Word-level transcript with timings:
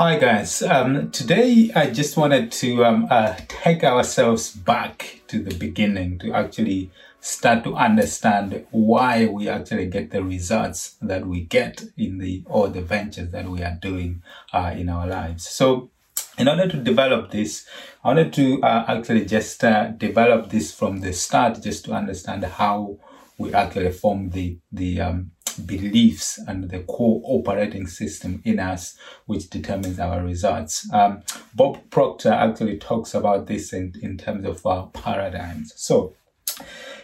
Hi 0.00 0.16
guys. 0.16 0.62
Um, 0.62 1.10
today 1.10 1.70
I 1.76 1.90
just 1.90 2.16
wanted 2.16 2.50
to 2.52 2.86
um, 2.86 3.06
uh, 3.10 3.34
take 3.48 3.84
ourselves 3.84 4.50
back 4.50 5.20
to 5.26 5.42
the 5.42 5.54
beginning 5.54 6.18
to 6.20 6.32
actually 6.32 6.90
start 7.20 7.64
to 7.64 7.74
understand 7.74 8.64
why 8.70 9.26
we 9.26 9.46
actually 9.46 9.88
get 9.88 10.10
the 10.10 10.24
results 10.24 10.96
that 11.02 11.26
we 11.26 11.42
get 11.42 11.84
in 11.98 12.16
the 12.16 12.42
all 12.46 12.68
the 12.68 12.80
ventures 12.80 13.30
that 13.32 13.46
we 13.46 13.62
are 13.62 13.76
doing 13.82 14.22
uh, 14.54 14.72
in 14.74 14.88
our 14.88 15.06
lives. 15.06 15.46
So 15.46 15.90
in 16.38 16.48
order 16.48 16.66
to 16.66 16.78
develop 16.78 17.30
this, 17.30 17.66
I 18.02 18.08
wanted 18.08 18.32
to 18.32 18.62
uh, 18.62 18.86
actually 18.88 19.26
just 19.26 19.62
uh, 19.62 19.88
develop 19.88 20.48
this 20.48 20.72
from 20.72 21.00
the 21.00 21.12
start, 21.12 21.60
just 21.62 21.84
to 21.84 21.92
understand 21.92 22.42
how 22.44 22.96
we 23.36 23.52
actually 23.52 23.92
form 23.92 24.30
the 24.30 24.56
the 24.72 24.98
um, 25.02 25.32
beliefs 25.52 26.38
and 26.46 26.70
the 26.70 26.80
core 26.80 27.20
operating 27.24 27.86
system 27.86 28.42
in 28.44 28.58
us, 28.58 28.96
which 29.26 29.50
determines 29.50 29.98
our 29.98 30.22
results. 30.22 30.90
Um, 30.92 31.22
Bob 31.54 31.78
Proctor 31.90 32.32
actually 32.32 32.78
talks 32.78 33.14
about 33.14 33.46
this 33.46 33.72
in, 33.72 33.94
in 34.02 34.18
terms 34.18 34.46
of 34.46 34.64
our 34.66 34.88
paradigms. 34.88 35.72
So, 35.76 36.14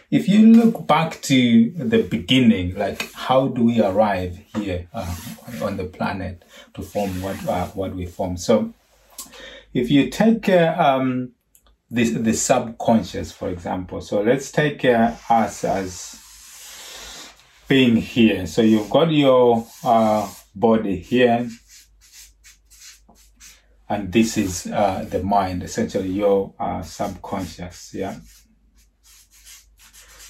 if 0.09 0.29
you 0.29 0.53
look 0.53 0.87
back 0.87 1.21
to 1.23 1.71
the 1.71 2.01
beginning, 2.03 2.75
like 2.75 3.11
how 3.13 3.49
do 3.49 3.65
we 3.65 3.81
arrive 3.81 4.37
here 4.55 4.87
uh, 4.93 5.15
on 5.61 5.75
the 5.75 5.83
planet 5.83 6.43
to 6.75 6.81
form 6.81 7.21
what 7.21 7.45
uh, 7.47 7.67
what 7.67 7.93
we 7.93 8.05
form? 8.05 8.37
So, 8.37 8.73
if 9.73 9.91
you 9.91 10.09
take 10.09 10.47
uh, 10.47 10.75
um, 10.77 11.33
this 11.89 12.11
the 12.11 12.33
subconscious, 12.33 13.31
for 13.31 13.49
example, 13.49 14.01
so 14.01 14.21
let's 14.21 14.51
take 14.51 14.85
uh, 14.85 15.13
us 15.29 15.63
as 15.65 16.21
being 17.67 17.97
here. 17.97 18.47
So 18.47 18.61
you've 18.61 18.89
got 18.89 19.11
your 19.11 19.67
uh, 19.83 20.31
body 20.55 20.97
here, 20.97 21.49
and 23.89 24.11
this 24.11 24.37
is 24.37 24.67
uh, 24.67 25.05
the 25.09 25.23
mind, 25.23 25.63
essentially 25.63 26.09
your 26.09 26.53
uh, 26.59 26.81
subconscious. 26.81 27.93
Yeah. 27.93 28.15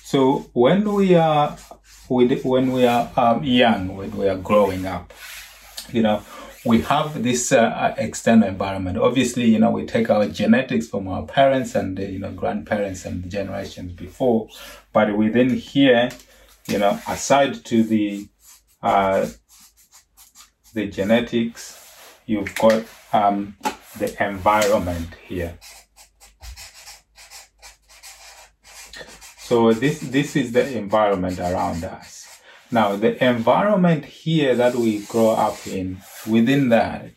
So 0.04 0.50
when 0.54 0.94
we 0.94 1.16
are 1.16 1.58
when 2.10 2.72
we 2.72 2.86
are 2.86 3.12
um, 3.18 3.44
young, 3.44 3.96
when 3.96 4.16
we 4.16 4.30
are 4.30 4.38
growing 4.38 4.86
up, 4.86 5.14
you 5.92 6.02
know, 6.02 6.24
we 6.66 6.82
have 6.82 7.22
this 7.22 7.52
uh, 7.52 7.94
external 7.98 8.48
environment. 8.48 8.98
Obviously, 8.98 9.46
you 9.46 9.60
know, 9.60 9.72
we 9.72 9.86
take 9.86 10.10
our 10.10 10.28
genetics 10.28 10.88
from 10.88 11.08
our 11.08 11.26
parents 11.26 11.76
and 11.76 12.00
uh, 12.00 12.04
you 12.04 12.20
know 12.20 12.32
grandparents 12.32 13.06
and 13.06 13.30
generations 13.30 13.92
before, 13.94 14.48
but 14.94 15.16
within 15.18 15.50
here 15.50 16.10
you 16.68 16.78
know, 16.78 17.00
aside 17.08 17.66
to 17.66 17.84
the 17.84 18.28
uh, 18.82 19.28
the 20.73 20.88
genetics, 20.88 22.18
you've 22.26 22.54
got 22.56 22.86
um, 23.14 23.56
the 23.98 24.16
environment 24.23 25.16
here. 25.28 25.58
So 29.40 29.72
this 29.72 30.00
this 30.02 30.36
is 30.36 30.52
the 30.52 30.78
environment 30.78 31.40
around 31.40 31.84
us. 31.84 32.28
Now 32.70 32.98
the 32.98 33.23
environment 33.23 34.04
here 34.04 34.55
that 34.55 34.76
we 34.76 35.05
grow 35.05 35.30
up 35.30 35.66
in, 35.66 36.02
within 36.28 36.70
that, 36.70 37.11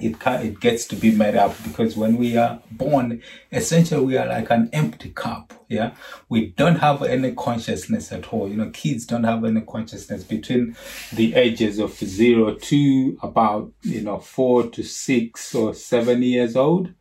it 0.00 0.16
it 0.26 0.60
gets 0.60 0.86
to 0.86 0.96
be 0.96 1.10
made 1.10 1.34
up 1.34 1.54
because 1.62 1.96
when 1.96 2.16
we 2.16 2.36
are 2.36 2.60
born, 2.70 3.22
essentially 3.52 4.04
we 4.04 4.16
are 4.16 4.26
like 4.26 4.50
an 4.50 4.70
empty 4.72 5.10
cup. 5.10 5.52
Yeah, 5.68 5.92
we 6.28 6.46
don't 6.46 6.76
have 6.76 7.02
any 7.02 7.32
consciousness 7.32 8.10
at 8.12 8.32
all. 8.32 8.48
You 8.48 8.56
know, 8.56 8.70
kids 8.70 9.04
don't 9.04 9.24
have 9.24 9.44
any 9.44 9.60
consciousness 9.60 10.24
between 10.24 10.76
the 11.12 11.34
ages 11.34 11.78
of 11.78 11.92
zero 11.94 12.54
to 12.54 13.18
about 13.22 13.72
you 13.82 14.02
know 14.02 14.18
four 14.18 14.64
to 14.68 14.82
six 14.82 15.54
or 15.54 15.74
seven 15.74 16.22
years 16.22 16.56
old. 16.56 16.92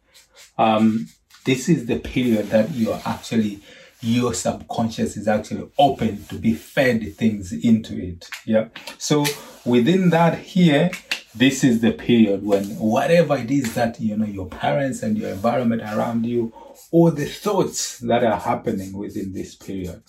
Um, 0.57 1.07
this 1.45 1.69
is 1.69 1.85
the 1.85 1.99
period 1.99 2.49
that 2.49 2.71
you 2.71 2.91
are 2.91 3.01
actually 3.05 3.61
your 4.01 4.33
subconscious 4.33 5.17
is 5.17 5.27
actually 5.27 5.69
open 5.77 6.23
to 6.25 6.35
be 6.35 6.53
fed 6.53 7.15
things 7.15 7.51
into 7.51 7.97
it. 7.97 8.29
Yeah. 8.45 8.67
So 8.97 9.25
within 9.65 10.11
that 10.11 10.37
here, 10.37 10.91
this 11.37 11.63
is 11.63 11.81
the 11.81 11.91
period 11.91 12.43
when 12.43 12.63
whatever 12.79 13.37
it 13.37 13.51
is 13.51 13.75
that 13.75 13.99
you 13.99 14.17
know 14.17 14.25
your 14.25 14.47
parents 14.47 15.03
and 15.03 15.17
your 15.17 15.29
environment 15.29 15.81
around 15.81 16.25
you 16.25 16.53
or 16.91 17.11
the 17.11 17.25
thoughts 17.25 17.99
that 17.99 18.23
are 18.23 18.39
happening 18.39 18.93
within 18.93 19.33
this 19.33 19.55
period. 19.55 20.01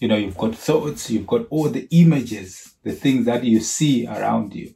You 0.00 0.08
know 0.08 0.16
you've 0.16 0.38
got 0.38 0.54
thoughts 0.54 1.10
you've 1.10 1.26
got 1.26 1.46
all 1.50 1.68
the 1.68 1.88
images 1.90 2.74
the 2.84 2.92
things 2.92 3.26
that 3.26 3.42
you 3.42 3.60
see 3.60 4.06
around 4.06 4.54
you 4.54 4.74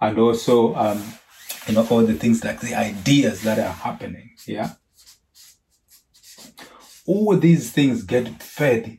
and 0.00 0.18
also 0.18 0.74
um 0.74 1.02
you 1.68 1.74
know 1.74 1.86
all 1.88 2.02
the 2.02 2.14
things 2.14 2.44
like 2.44 2.60
the 2.60 2.74
ideas 2.74 3.42
that 3.42 3.58
are 3.58 3.72
happening 3.72 4.30
yeah? 4.46 4.72
All 7.06 7.36
these 7.36 7.70
things 7.70 8.02
get 8.02 8.42
fed 8.42 8.98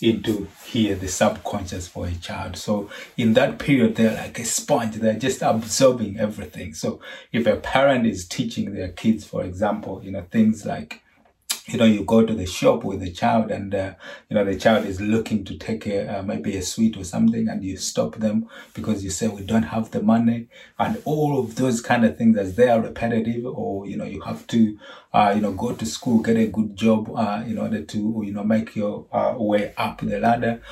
into 0.00 0.48
here 0.64 0.94
the 0.94 1.08
subconscious 1.08 1.88
for 1.88 2.06
a 2.06 2.14
child. 2.14 2.56
So 2.56 2.90
in 3.16 3.34
that 3.34 3.58
period 3.58 3.96
they're 3.96 4.14
like 4.14 4.38
a 4.38 4.44
sponge. 4.44 4.96
They're 4.96 5.18
just 5.18 5.42
absorbing 5.42 6.18
everything. 6.18 6.74
So 6.74 7.00
if 7.32 7.46
a 7.46 7.56
parent 7.56 8.06
is 8.06 8.26
teaching 8.26 8.74
their 8.74 8.88
kids 8.88 9.24
for 9.24 9.42
example 9.44 10.02
you 10.04 10.10
know 10.10 10.24
things 10.30 10.64
like 10.64 11.02
you 11.66 11.78
know, 11.78 11.84
you 11.84 12.04
go 12.04 12.24
to 12.24 12.32
the 12.32 12.46
shop 12.46 12.84
with 12.84 13.00
the 13.00 13.10
child 13.10 13.50
and, 13.50 13.74
uh, 13.74 13.94
you 14.28 14.36
know, 14.36 14.44
the 14.44 14.56
child 14.56 14.86
is 14.86 15.00
looking 15.00 15.44
to 15.44 15.58
take 15.58 15.86
a, 15.86 16.18
uh, 16.18 16.22
maybe 16.22 16.56
a 16.56 16.62
sweet 16.62 16.96
or 16.96 17.02
something 17.02 17.48
and 17.48 17.64
you 17.64 17.76
stop 17.76 18.16
them 18.16 18.48
because 18.72 19.02
you 19.02 19.10
say, 19.10 19.26
we 19.26 19.42
don't 19.42 19.64
have 19.64 19.90
the 19.90 20.00
money. 20.00 20.48
And 20.78 21.02
all 21.04 21.40
of 21.40 21.56
those 21.56 21.80
kind 21.80 22.04
of 22.04 22.16
things 22.16 22.38
as 22.38 22.54
they 22.54 22.68
are 22.68 22.80
repetitive 22.80 23.44
or, 23.46 23.84
you 23.86 23.96
know, 23.96 24.04
you 24.04 24.20
have 24.20 24.46
to, 24.48 24.78
uh, 25.12 25.32
you 25.34 25.40
know, 25.40 25.52
go 25.52 25.72
to 25.72 25.84
school, 25.86 26.20
get 26.22 26.36
a 26.36 26.46
good 26.46 26.76
job, 26.76 27.10
uh, 27.16 27.42
in 27.44 27.58
order 27.58 27.82
to, 27.82 28.22
you 28.24 28.32
know, 28.32 28.44
make 28.44 28.76
your 28.76 29.06
uh, 29.12 29.34
way 29.36 29.74
up 29.76 30.00
the 30.00 30.20
ladder 30.20 30.62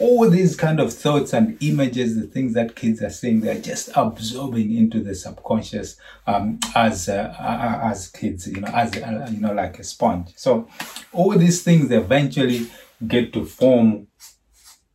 all 0.00 0.28
these 0.28 0.56
kind 0.56 0.80
of 0.80 0.92
thoughts 0.92 1.32
and 1.32 1.56
images, 1.62 2.16
the 2.16 2.26
things 2.26 2.54
that 2.54 2.74
kids 2.74 3.00
are 3.02 3.10
seeing, 3.10 3.40
they're 3.40 3.60
just 3.60 3.90
absorbing 3.94 4.74
into 4.74 5.00
the 5.00 5.14
subconscious 5.14 5.96
um, 6.26 6.58
as 6.74 7.08
uh, 7.08 7.34
as 7.82 8.08
kids, 8.08 8.48
you 8.48 8.60
know, 8.60 8.68
as 8.68 8.94
uh, 8.96 9.28
you 9.30 9.40
know, 9.40 9.52
like 9.52 9.78
a 9.78 9.84
sponge. 9.84 10.32
So 10.36 10.68
all 11.12 11.30
these 11.38 11.62
things 11.62 11.90
eventually 11.90 12.68
get 13.06 13.32
to 13.34 13.44
form 13.44 14.08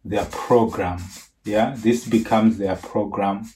their 0.04 0.26
program. 0.26 1.00
Yeah, 1.46 1.76
this 1.78 2.06
becomes 2.06 2.58
their 2.58 2.76
program, 2.76 3.50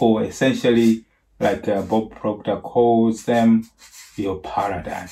or 0.00 0.22
essentially, 0.22 1.04
like 1.38 1.68
uh, 1.68 1.82
Bob 1.82 2.12
Proctor 2.12 2.56
calls 2.56 3.26
them, 3.26 3.68
your 4.16 4.38
paradigm. 4.40 5.08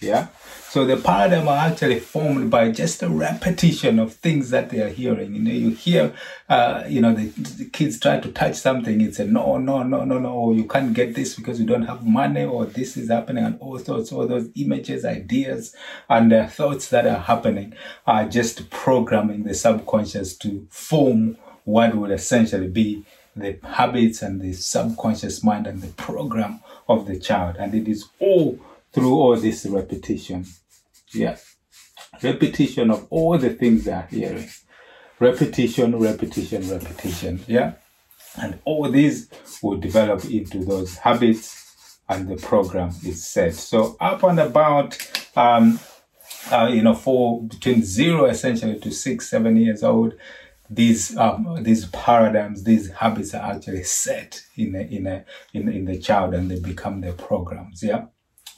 Yeah. 0.00 0.28
So 0.70 0.84
the 0.84 0.98
paradigm 0.98 1.48
are 1.48 1.56
actually 1.56 1.98
formed 1.98 2.50
by 2.50 2.70
just 2.70 3.02
a 3.02 3.08
repetition 3.08 3.98
of 3.98 4.12
things 4.12 4.50
that 4.50 4.68
they 4.68 4.82
are 4.82 4.90
hearing. 4.90 5.34
You 5.34 5.40
know, 5.40 5.50
you 5.50 5.70
hear, 5.70 6.12
uh, 6.46 6.84
you 6.86 7.00
know, 7.00 7.14
the, 7.14 7.28
the, 7.28 7.64
kids 7.64 7.98
try 7.98 8.20
to 8.20 8.30
touch 8.30 8.56
something. 8.56 9.00
It's 9.00 9.18
a 9.18 9.24
no, 9.24 9.56
no, 9.56 9.82
no, 9.82 10.04
no, 10.04 10.18
no. 10.18 10.52
You 10.52 10.64
can't 10.64 10.92
get 10.92 11.14
this 11.14 11.36
because 11.36 11.58
you 11.58 11.64
don't 11.64 11.86
have 11.86 12.04
money, 12.04 12.44
or 12.44 12.66
this 12.66 12.98
is 12.98 13.08
happening, 13.08 13.44
and 13.44 13.58
all 13.60 13.78
sorts. 13.78 14.12
All 14.12 14.26
those 14.26 14.50
images, 14.56 15.06
ideas, 15.06 15.74
and 16.10 16.30
uh, 16.34 16.48
thoughts 16.48 16.88
that 16.88 17.06
are 17.06 17.20
happening 17.20 17.72
are 18.06 18.28
just 18.28 18.68
programming 18.68 19.44
the 19.44 19.54
subconscious 19.54 20.36
to 20.36 20.66
form 20.68 21.38
what 21.64 21.94
will 21.94 22.12
essentially 22.12 22.68
be 22.68 23.06
the 23.34 23.58
habits 23.64 24.20
and 24.20 24.42
the 24.42 24.52
subconscious 24.52 25.42
mind 25.42 25.66
and 25.66 25.80
the 25.80 25.92
program 25.94 26.60
of 26.90 27.06
the 27.06 27.18
child. 27.18 27.56
And 27.58 27.74
it 27.74 27.88
is 27.88 28.08
all 28.18 28.58
through 28.92 29.14
all 29.14 29.36
this 29.36 29.66
repetition. 29.66 30.44
Yeah. 31.12 31.36
Repetition 32.22 32.90
of 32.90 33.06
all 33.10 33.38
the 33.38 33.50
things 33.50 33.84
they 33.84 33.92
are 33.92 34.08
hearing. 34.10 34.48
Repetition, 35.18 35.98
repetition, 35.98 36.68
repetition. 36.68 37.40
Yeah. 37.46 37.74
And 38.40 38.58
all 38.64 38.90
these 38.90 39.28
will 39.62 39.78
develop 39.78 40.24
into 40.24 40.64
those 40.64 40.96
habits 40.98 41.68
and 42.08 42.28
the 42.28 42.36
program 42.36 42.90
is 43.04 43.26
set. 43.26 43.54
So 43.54 43.96
up 44.00 44.22
and 44.22 44.40
about, 44.40 44.96
um, 45.36 45.78
uh, 46.50 46.70
you 46.72 46.82
know, 46.82 46.94
for 46.94 47.42
between 47.42 47.82
zero 47.82 48.26
essentially 48.26 48.78
to 48.80 48.90
six, 48.90 49.28
seven 49.28 49.56
years 49.56 49.82
old, 49.82 50.14
these 50.70 51.16
um, 51.16 51.62
these 51.62 51.86
paradigms, 51.86 52.64
these 52.64 52.90
habits 52.90 53.34
are 53.34 53.52
actually 53.52 53.84
set 53.84 54.42
in 54.56 54.74
a, 54.74 54.80
in 54.80 55.06
a 55.06 55.24
in 55.54 55.68
in 55.68 55.86
the 55.86 55.98
child, 55.98 56.34
and 56.34 56.50
they 56.50 56.60
become 56.60 57.00
their 57.00 57.14
programs. 57.14 57.82
Yeah. 57.82 58.06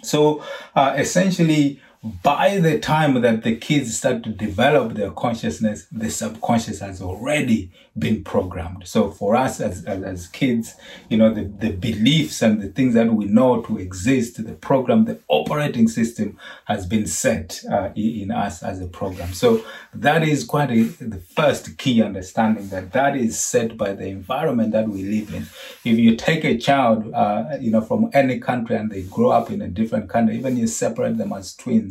So 0.02 0.44
uh, 0.74 0.94
essentially, 0.96 1.80
by 2.02 2.56
the 2.58 2.78
time 2.78 3.20
that 3.20 3.42
the 3.42 3.56
kids 3.56 3.98
start 3.98 4.22
to 4.22 4.30
develop 4.30 4.94
their 4.94 5.10
consciousness, 5.10 5.86
the 5.92 6.10
subconscious 6.10 6.80
has 6.80 7.02
already 7.02 7.70
been 7.98 8.24
programmed. 8.24 8.86
So 8.86 9.10
for 9.10 9.36
us 9.36 9.60
as, 9.60 9.84
as, 9.84 10.02
as, 10.02 10.26
kids, 10.28 10.74
you 11.10 11.18
know, 11.18 11.34
the, 11.34 11.44
the 11.44 11.72
beliefs 11.72 12.40
and 12.40 12.62
the 12.62 12.68
things 12.68 12.94
that 12.94 13.12
we 13.12 13.26
know 13.26 13.60
to 13.62 13.78
exist, 13.78 14.42
the 14.42 14.54
program, 14.54 15.04
the 15.04 15.18
operating 15.28 15.88
system 15.88 16.38
has 16.64 16.86
been 16.86 17.06
set 17.06 17.60
uh, 17.70 17.90
in 17.94 18.30
us 18.30 18.62
as 18.62 18.80
a 18.80 18.86
program. 18.86 19.34
So 19.34 19.62
that 19.92 20.22
is 20.22 20.44
quite 20.44 20.70
a, 20.70 20.84
the 20.84 21.18
first 21.18 21.76
key 21.76 22.02
understanding 22.02 22.68
that 22.70 22.92
that 22.92 23.16
is 23.16 23.38
set 23.38 23.76
by 23.76 23.92
the 23.92 24.06
environment 24.06 24.72
that 24.72 24.88
we 24.88 25.02
live 25.02 25.34
in. 25.34 25.42
If 25.84 25.98
you 25.98 26.16
take 26.16 26.44
a 26.44 26.56
child, 26.56 27.12
uh, 27.12 27.56
you 27.60 27.70
know, 27.70 27.82
from 27.82 28.08
any 28.14 28.38
country 28.38 28.76
and 28.76 28.90
they 28.90 29.02
grow 29.02 29.30
up 29.30 29.50
in 29.50 29.60
a 29.60 29.68
different 29.68 30.08
country, 30.08 30.36
even 30.36 30.56
you 30.56 30.68
separate 30.68 31.18
them 31.18 31.32
as 31.32 31.54
twins, 31.54 31.89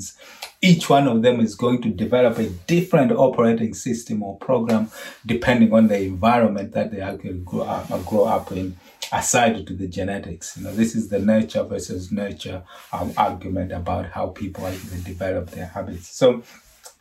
each 0.62 0.90
one 0.90 1.08
of 1.08 1.22
them 1.22 1.40
is 1.40 1.56
going 1.56 1.82
to 1.82 1.90
develop 1.90 2.38
a 2.38 2.50
different 2.68 3.12
operating 3.12 3.74
system 3.74 4.22
or 4.24 4.38
program 4.38 4.92
depending 5.26 5.74
on 5.74 5.88
the 5.88 6.02
environment 6.02 6.74
that 6.74 6.92
they 6.92 7.02
actually 7.02 7.40
grow 7.40 7.62
up, 7.62 7.90
uh, 7.92 7.98
grow 8.00 8.26
up 8.26 8.52
in 8.52 8.76
aside 9.12 9.66
to 9.66 9.74
the 9.74 9.88
genetics. 9.88 10.58
You 10.58 10.66
know 10.66 10.74
this 10.74 10.96
is 10.96 11.10
the 11.10 11.20
nurture 11.20 11.64
versus 11.64 12.12
nurture 12.12 12.64
um, 12.92 13.14
argument 13.18 13.72
about 13.72 14.08
how 14.12 14.28
people 14.28 14.68
actually 14.68 15.02
develop 15.02 15.52
their 15.52 15.68
habits. 15.68 16.10
So 16.10 16.44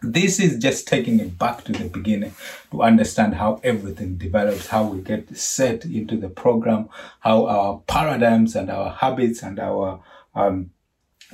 this 0.00 0.38
is 0.38 0.58
just 0.58 0.86
taking 0.86 1.18
it 1.18 1.38
back 1.38 1.64
to 1.64 1.72
the 1.72 1.88
beginning 1.88 2.32
to 2.70 2.82
understand 2.82 3.34
how 3.34 3.60
everything 3.64 4.16
develops, 4.16 4.68
how 4.68 4.84
we 4.84 5.00
get 5.00 5.36
set 5.36 5.84
into 5.84 6.16
the 6.16 6.28
program, 6.28 6.88
how 7.20 7.46
our 7.46 7.80
paradigms 7.88 8.54
and 8.54 8.70
our 8.70 8.90
habits 8.90 9.42
and 9.42 9.58
our 9.58 10.00
um, 10.36 10.70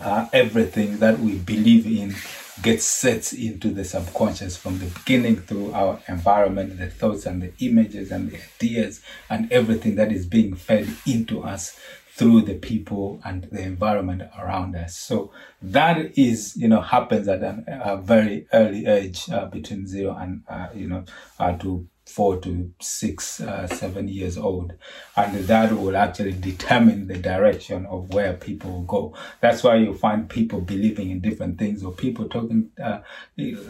uh, 0.00 0.26
everything 0.32 0.98
that 0.98 1.18
we 1.18 1.36
believe 1.38 1.86
in 1.86 2.14
gets 2.62 2.84
set 2.84 3.32
into 3.32 3.70
the 3.70 3.84
subconscious 3.84 4.56
from 4.56 4.78
the 4.78 4.86
beginning 4.86 5.36
through 5.36 5.72
our 5.72 6.00
environment, 6.08 6.78
the 6.78 6.88
thoughts 6.88 7.26
and 7.26 7.42
the 7.42 7.52
images 7.58 8.10
and 8.10 8.30
the 8.30 8.38
ideas 8.56 9.00
and 9.28 9.50
everything 9.52 9.96
that 9.96 10.12
is 10.12 10.26
being 10.26 10.54
fed 10.54 10.88
into 11.06 11.42
us 11.42 11.78
through 12.14 12.42
the 12.42 12.54
people 12.54 13.20
and 13.24 13.44
the 13.50 13.60
environment 13.60 14.22
around 14.38 14.76
us. 14.76 14.96
So 14.96 15.32
that 15.60 16.16
is, 16.16 16.56
you 16.56 16.68
know, 16.68 16.80
happens 16.80 17.26
at 17.26 17.42
a 17.42 18.00
very 18.00 18.46
early 18.52 18.86
age 18.86 19.28
uh, 19.30 19.46
between 19.46 19.88
zero 19.88 20.14
and, 20.14 20.44
uh, 20.48 20.68
you 20.72 20.86
know, 20.86 21.04
uh, 21.40 21.56
to 21.58 21.88
four 22.06 22.38
to 22.38 22.72
six, 22.80 23.40
uh, 23.40 23.66
seven 23.66 24.08
years 24.08 24.36
old. 24.36 24.74
And 25.16 25.34
that 25.46 25.72
will 25.72 25.96
actually 25.96 26.32
determine 26.32 27.06
the 27.06 27.18
direction 27.18 27.86
of 27.86 28.12
where 28.12 28.34
people 28.34 28.70
will 28.70 28.82
go. 28.82 29.16
That's 29.40 29.62
why 29.62 29.76
you 29.76 29.94
find 29.94 30.28
people 30.28 30.60
believing 30.60 31.10
in 31.10 31.20
different 31.20 31.58
things 31.58 31.82
or 31.82 31.92
people 31.92 32.28
talking, 32.28 32.70
uh, 32.82 33.00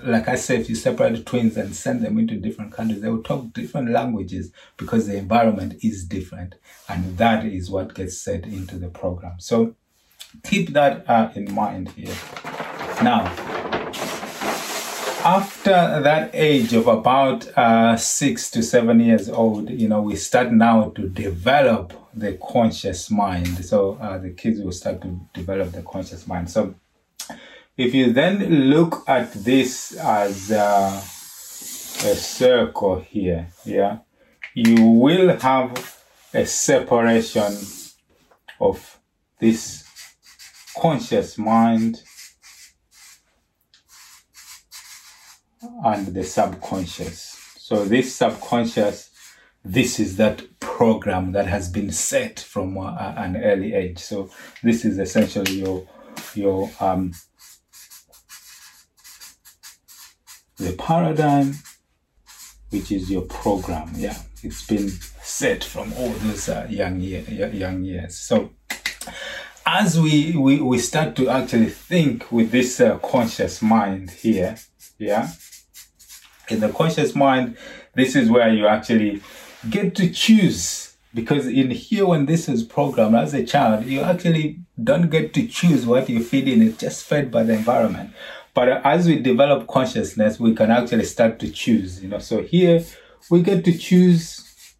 like 0.02 0.28
I 0.28 0.34
said, 0.34 0.60
if 0.60 0.68
you 0.68 0.74
separate 0.74 1.24
twins 1.24 1.56
and 1.56 1.74
send 1.74 2.02
them 2.02 2.18
into 2.18 2.36
different 2.36 2.72
countries, 2.72 3.00
they 3.00 3.08
will 3.08 3.22
talk 3.22 3.52
different 3.52 3.90
languages 3.90 4.52
because 4.76 5.06
the 5.06 5.16
environment 5.16 5.76
is 5.82 6.04
different. 6.04 6.56
And 6.88 7.16
that 7.18 7.44
is 7.44 7.70
what 7.70 7.94
gets 7.94 8.18
said 8.18 8.44
into 8.44 8.78
the 8.78 8.88
program. 8.88 9.36
So 9.38 9.74
keep 10.42 10.70
that 10.70 11.08
uh, 11.08 11.30
in 11.34 11.54
mind 11.54 11.90
here. 11.90 12.14
Now, 13.02 13.53
after 15.24 16.02
that 16.02 16.30
age 16.34 16.74
of 16.74 16.86
about 16.86 17.48
uh, 17.56 17.96
six 17.96 18.50
to 18.50 18.62
seven 18.62 19.00
years 19.00 19.30
old, 19.30 19.70
you 19.70 19.88
know, 19.88 20.02
we 20.02 20.16
start 20.16 20.52
now 20.52 20.90
to 20.90 21.08
develop 21.08 21.94
the 22.12 22.34
conscious 22.34 23.10
mind. 23.10 23.64
So 23.64 23.94
uh, 24.00 24.18
the 24.18 24.30
kids 24.30 24.60
will 24.60 24.72
start 24.72 25.00
to 25.00 25.18
develop 25.32 25.72
the 25.72 25.82
conscious 25.82 26.26
mind. 26.26 26.50
So 26.50 26.74
if 27.76 27.94
you 27.94 28.12
then 28.12 28.68
look 28.70 29.02
at 29.08 29.32
this 29.32 29.96
as 29.96 30.52
uh, 30.52 30.92
a 30.94 32.14
circle 32.14 33.00
here, 33.00 33.48
yeah, 33.64 33.98
you 34.52 34.84
will 34.84 35.38
have 35.38 36.02
a 36.34 36.44
separation 36.44 37.56
of 38.60 39.00
this 39.40 39.88
conscious 40.76 41.38
mind 41.38 42.02
and 45.84 46.06
the 46.08 46.24
subconscious. 46.24 47.40
So 47.58 47.84
this 47.84 48.14
subconscious, 48.14 49.10
this 49.64 49.98
is 49.98 50.16
that 50.16 50.58
program 50.60 51.32
that 51.32 51.46
has 51.46 51.70
been 51.70 51.90
set 51.90 52.40
from 52.40 52.76
an 52.76 53.36
early 53.42 53.74
age. 53.74 53.98
So 53.98 54.30
this 54.62 54.84
is 54.84 54.98
essentially 54.98 55.60
your 55.60 55.86
your 56.34 56.70
um, 56.80 57.12
the 60.56 60.72
paradigm, 60.72 61.54
which 62.70 62.92
is 62.92 63.10
your 63.10 63.22
program. 63.22 63.92
Yeah, 63.96 64.18
it's 64.42 64.66
been 64.66 64.90
set 65.22 65.64
from 65.64 65.92
all 65.94 66.10
those 66.10 66.48
uh, 66.48 66.66
young 66.68 67.00
year, 67.00 67.22
young 67.52 67.84
years. 67.84 68.18
So 68.18 68.50
as 69.64 69.98
we, 69.98 70.36
we 70.36 70.60
we 70.60 70.78
start 70.78 71.16
to 71.16 71.28
actually 71.30 71.70
think 71.70 72.30
with 72.30 72.50
this 72.50 72.80
uh, 72.80 72.98
conscious 72.98 73.62
mind 73.62 74.10
here, 74.10 74.56
yeah 74.98 75.30
in 76.48 76.60
the 76.60 76.68
conscious 76.70 77.14
mind, 77.14 77.56
this 77.94 78.16
is 78.16 78.30
where 78.30 78.48
you 78.52 78.66
actually 78.66 79.22
get 79.70 79.94
to 79.96 80.10
choose. 80.10 80.96
Because 81.12 81.46
in 81.46 81.70
here, 81.70 82.06
when 82.06 82.26
this 82.26 82.48
is 82.48 82.64
programmed 82.64 83.14
as 83.14 83.34
a 83.34 83.44
child, 83.44 83.86
you 83.86 84.00
actually 84.00 84.58
don't 84.82 85.10
get 85.10 85.32
to 85.34 85.46
choose 85.46 85.86
what 85.86 86.08
you 86.08 86.22
feed 86.22 86.48
in. 86.48 86.60
It's 86.60 86.78
just 86.78 87.04
fed 87.04 87.30
by 87.30 87.44
the 87.44 87.52
environment. 87.52 88.10
But 88.52 88.68
as 88.84 89.06
we 89.06 89.20
develop 89.20 89.68
consciousness, 89.68 90.40
we 90.40 90.54
can 90.54 90.70
actually 90.70 91.04
start 91.04 91.38
to 91.40 91.50
choose, 91.50 92.02
you 92.02 92.08
know. 92.08 92.18
So 92.18 92.42
here 92.42 92.84
we 93.30 93.42
get 93.42 93.64
to 93.64 93.76
choose, 93.76 94.74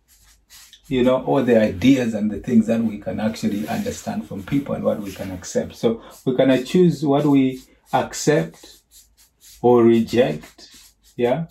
you 0.89 1.05
know, 1.05 1.25
all 1.25 1.43
the 1.43 1.61
ideas 1.61 2.15
and 2.15 2.31
the 2.31 2.41
things 2.41 2.67
that 2.67 2.83
we 2.83 2.99
can 2.99 3.21
actually 3.21 3.67
understand 3.69 4.29
from 4.29 4.43
people 4.43 4.75
and 4.75 4.85
what 4.85 5.01
we 5.01 5.13
can 5.13 5.31
accept. 5.31 5.77
So 5.77 6.03
we 6.25 6.37
can 6.37 6.65
choose 6.65 7.05
what 7.05 7.27
we 7.27 7.63
accept 7.93 8.81
or 9.63 9.83
reject 9.85 10.69
yeah, 11.17 11.47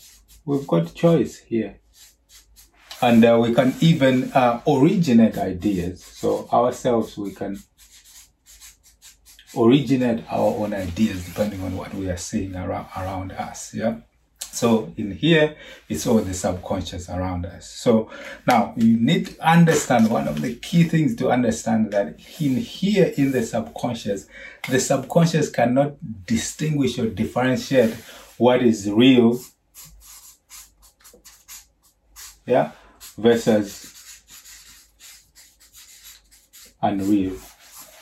we've 0.46 0.68
got 0.68 0.94
choice 0.94 1.38
here. 1.40 1.80
And 3.02 3.24
uh, 3.26 3.38
we 3.42 3.54
can 3.54 3.74
even 3.82 4.32
uh, 4.32 4.62
originate 4.68 5.38
ideas. 5.38 6.04
So 6.04 6.48
ourselves, 6.54 7.18
we 7.18 7.34
can 7.34 7.60
originate 9.58 10.24
our 10.30 10.56
own 10.56 10.74
ideas 10.74 11.26
depending 11.26 11.62
on 11.62 11.76
what 11.76 11.94
we 11.94 12.10
are 12.10 12.18
seeing 12.18 12.56
around, 12.56 12.88
around 12.96 13.32
us. 13.34 13.74
Yeah. 13.74 13.98
So 14.40 14.94
in 14.98 15.12
here, 15.12 15.56
it's 15.90 16.06
all 16.06 16.20
the 16.20 16.34
subconscious 16.34 17.10
around 17.10 17.46
us. 17.46 17.70
So 17.72 18.12
now 18.48 18.74
you 18.78 18.98
need 18.98 19.28
to 19.28 19.50
understand 19.50 20.12
one 20.12 20.28
of 20.28 20.42
the 20.42 20.56
key 20.56 20.84
things 20.84 21.16
to 21.18 21.32
understand 21.32 21.92
that 21.92 22.20
in 22.40 22.58
here 22.58 23.12
in 23.18 23.32
the 23.32 23.44
subconscious, 23.44 24.28
the 24.70 24.80
subconscious 24.80 25.50
cannot 25.50 25.96
distinguish 26.26 27.00
or 27.00 27.10
differentiate 27.10 27.96
what 28.38 28.62
is 28.62 28.90
real 28.90 29.40
yeah, 32.46 32.72
versus 33.18 33.94
unreal. 36.82 37.36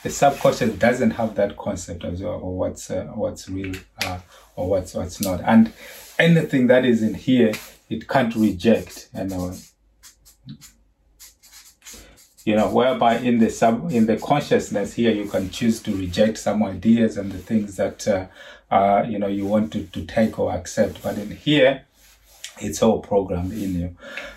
The 0.04 0.10
subconscious 0.10 0.74
doesn't 0.74 1.12
have 1.12 1.36
that 1.36 1.58
concept 1.58 2.04
as 2.04 2.22
well, 2.22 2.40
or 2.42 2.58
what's 2.58 2.90
uh, 2.90 3.06
what's 3.14 3.48
real 3.48 3.76
uh, 4.04 4.20
or 4.56 4.68
what's 4.68 4.96
what's 4.96 5.22
not. 5.22 5.42
And 5.42 5.72
anything 6.18 6.68
that 6.68 6.86
is 6.86 7.04
in 7.04 7.14
here, 7.14 7.52
it 7.90 8.08
can't 8.08 8.36
reject. 8.36 9.10
You 9.16 9.26
know, 9.26 9.54
you 12.46 12.56
know, 12.56 12.74
whereby 12.74 13.20
in 13.20 13.38
the 13.38 13.52
sub 13.52 13.92
in 13.92 14.08
the 14.08 14.18
consciousness 14.18 14.94
here, 14.94 15.12
you 15.12 15.26
can 15.26 15.52
choose 15.52 15.82
to 15.84 15.96
reject 15.96 16.40
some 16.40 16.64
ideas 16.64 17.18
and 17.18 17.32
the 17.32 17.38
things 17.38 17.76
that 17.76 18.08
uh, 18.08 18.26
uh, 18.72 19.06
you 19.08 19.20
know 19.20 19.28
you 19.28 19.46
want 19.46 19.72
to, 19.74 19.84
to 19.88 20.04
take 20.06 20.40
or 20.40 20.52
accept. 20.52 21.04
But 21.04 21.20
in 21.20 21.30
here, 21.30 21.86
it's 22.62 22.82
all 22.82 23.00
programmed 23.00 23.52
in 23.54 23.76
you. 23.76 23.96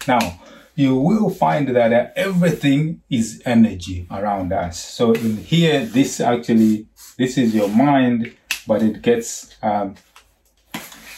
Now, 0.09 0.41
you 0.75 0.97
will 0.97 1.31
find 1.31 1.69
that 1.69 2.13
everything 2.17 3.03
is 3.09 3.41
energy 3.47 4.07
around 4.11 4.53
us. 4.53 4.85
So 4.85 5.13
in 5.13 5.37
here, 5.37 5.85
this 5.85 6.21
actually, 6.21 6.89
this 7.17 7.39
is 7.39 7.55
your 7.55 7.69
mind, 7.69 8.35
but 8.67 8.83
it 8.83 9.01
gets 9.03 9.55
um, 9.63 9.95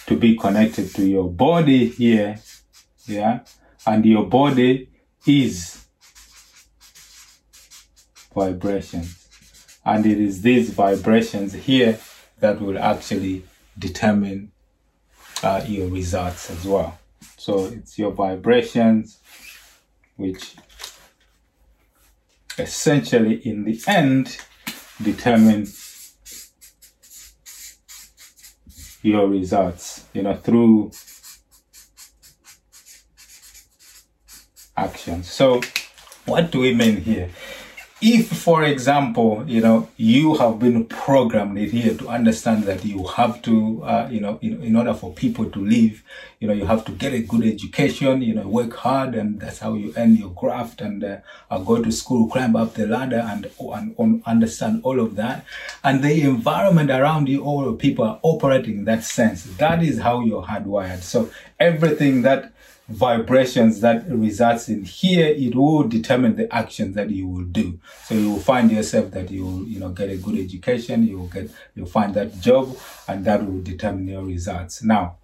to 0.07 0.17
be 0.17 0.37
connected 0.37 0.95
to 0.97 1.07
your 1.07 1.31
body 1.31 1.89
here. 1.89 2.39
Yeah. 3.07 3.41
And 3.87 4.05
your 4.05 4.27
body 4.27 4.91
is 5.27 5.87
vibrations. 8.35 9.27
And 9.85 10.05
it 10.05 10.21
is 10.21 10.43
these 10.43 10.71
vibrations 10.71 11.55
here 11.55 11.99
that 12.41 12.61
will 12.61 12.79
actually 12.79 13.45
determine 13.79 14.53
uh, 15.43 15.63
your 15.67 15.89
results 15.89 16.51
as 16.51 16.65
well. 16.65 16.99
So 17.37 17.67
it's 17.67 17.99
your 17.99 18.13
vibrations, 18.13 19.19
which 20.17 20.57
essentially 22.59 23.35
in 23.47 23.65
the 23.65 23.81
end 23.87 24.39
determine 25.03 25.67
your 29.03 29.29
results, 29.29 30.05
you 30.13 30.23
know, 30.23 30.35
through 30.35 30.91
actions. 34.77 35.31
So 35.31 35.61
what 36.25 36.51
do 36.51 36.61
we 36.61 36.75
mean 36.75 36.97
here? 37.03 37.31
If 38.03 38.29
for 38.29 38.63
example 38.63 39.43
you 39.47 39.61
know 39.61 39.89
you 39.97 40.35
have 40.35 40.59
been 40.59 40.85
programmed 40.85 41.57
here 41.57 41.95
to 41.95 42.09
understand 42.09 42.65
that 42.65 42.85
you 42.85 43.07
have 43.07 43.41
to 43.41 43.83
uh, 43.85 44.07
you 44.11 44.21
know 44.21 44.39
in, 44.43 44.63
in 44.63 44.77
order 44.77 44.93
for 44.93 45.13
people 45.15 45.49
to 45.51 45.65
live 45.65 46.03
you 46.39 46.47
know 46.47 46.53
you 46.53 46.67
have 46.67 46.85
to 46.85 46.93
get 46.93 47.15
a 47.15 47.21
good 47.21 47.43
education 47.43 48.21
you 48.21 48.35
know 48.35 48.47
work 48.47 48.75
hard 48.75 49.15
and 49.15 49.41
that's 49.41 49.61
how 49.61 49.73
you 49.73 49.95
earn 49.97 50.15
your 50.15 50.29
graft 50.31 50.83
and 50.83 51.03
uh, 51.03 51.17
uh, 51.51 51.59
go 51.59 51.83
to 51.83 51.91
school 51.91 52.29
climb 52.29 52.55
up 52.55 52.75
the 52.75 52.87
ladder 52.87 53.25
and, 53.27 53.51
and, 53.59 53.95
and 53.99 54.23
understand 54.27 54.81
all 54.85 55.01
of 55.01 55.17
that. 55.17 55.45
And 55.83 56.03
the 56.03 56.23
environment 56.23 56.91
around 56.91 57.29
you 57.29 57.43
all 57.43 57.73
people 57.75 58.05
are 58.05 58.21
operating 58.23 58.79
in 58.79 58.85
that 58.85 59.05
sense. 59.05 59.45
That 59.57 59.83
is 59.83 60.01
how 60.01 60.21
you're 60.21 60.43
hardwired. 60.43 61.03
So 61.03 61.31
everything 61.59 62.23
that 62.23 62.53
vibrations 62.89 63.81
that 63.81 64.09
results 64.09 64.69
in 64.69 64.85
here, 64.85 65.27
it 65.27 65.55
will 65.55 65.83
determine 65.85 66.37
the 66.37 66.53
actions 66.55 66.95
that 66.95 67.11
you 67.11 67.27
will 67.27 67.45
do. 67.45 67.79
So 68.05 68.15
you 68.15 68.31
will 68.33 68.41
find 68.41 68.71
yourself 68.71 69.11
that 69.11 69.31
you 69.31 69.45
will, 69.45 69.65
you 69.67 69.81
know, 69.81 69.91
get 69.91 70.11
a 70.11 70.17
good 70.17 70.39
education, 70.39 71.07
you 71.07 71.19
will 71.19 71.27
get, 71.27 71.51
you'll 71.75 71.87
find 71.87 72.15
that 72.15 72.41
job, 72.41 72.77
and 73.09 73.25
that 73.25 73.45
will 73.45 73.61
determine 73.61 74.07
your 74.07 74.25
results. 74.25 74.83
Now, 74.83 75.17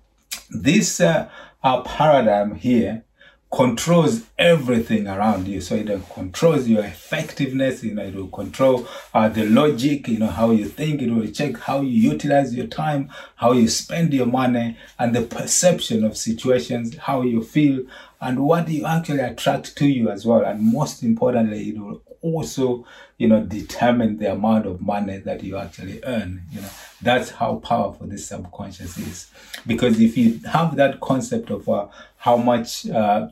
this 0.50 1.00
uh, 1.00 1.28
our 1.62 1.82
paradigm 1.84 2.56
here 2.56 3.04
controls 3.52 4.22
everything 4.38 5.06
around 5.06 5.46
you. 5.46 5.60
So 5.60 5.74
it 5.74 5.90
controls 6.14 6.66
your 6.66 6.82
effectiveness, 6.84 7.84
you 7.84 7.94
know, 7.94 8.02
it 8.02 8.14
will 8.14 8.28
control 8.28 8.88
uh, 9.12 9.28
the 9.28 9.44
logic, 9.44 10.08
you 10.08 10.18
know, 10.18 10.28
how 10.28 10.52
you 10.52 10.64
think, 10.64 11.02
it 11.02 11.10
will 11.10 11.26
check 11.26 11.58
how 11.58 11.82
you 11.82 12.10
utilize 12.12 12.54
your 12.54 12.66
time, 12.66 13.10
how 13.36 13.52
you 13.52 13.68
spend 13.68 14.14
your 14.14 14.26
money, 14.26 14.78
and 14.98 15.14
the 15.14 15.20
perception 15.22 16.02
of 16.02 16.16
situations, 16.16 16.96
how 16.96 17.20
you 17.20 17.44
feel, 17.44 17.84
and 18.22 18.40
what 18.40 18.68
you 18.68 18.86
actually 18.86 19.20
attract 19.20 19.76
to 19.76 19.86
you 19.86 20.08
as 20.08 20.24
well. 20.24 20.42
And 20.44 20.72
most 20.72 21.02
importantly, 21.02 21.68
it 21.68 21.78
will 21.78 22.02
also, 22.22 22.86
you 23.18 23.28
know, 23.28 23.42
determine 23.44 24.16
the 24.16 24.32
amount 24.32 24.64
of 24.64 24.80
money 24.80 25.18
that 25.18 25.44
you 25.44 25.58
actually 25.58 26.00
earn. 26.04 26.42
You 26.52 26.62
know, 26.62 26.70
that's 27.02 27.30
how 27.30 27.56
powerful 27.56 28.06
this 28.06 28.28
subconscious 28.28 28.96
is. 28.96 29.30
Because 29.66 30.00
if 30.00 30.16
you 30.16 30.40
have 30.50 30.76
that 30.76 31.00
concept 31.00 31.50
of 31.50 31.68
uh, 31.68 31.88
how 32.16 32.36
much 32.36 32.88
uh, 32.88 33.28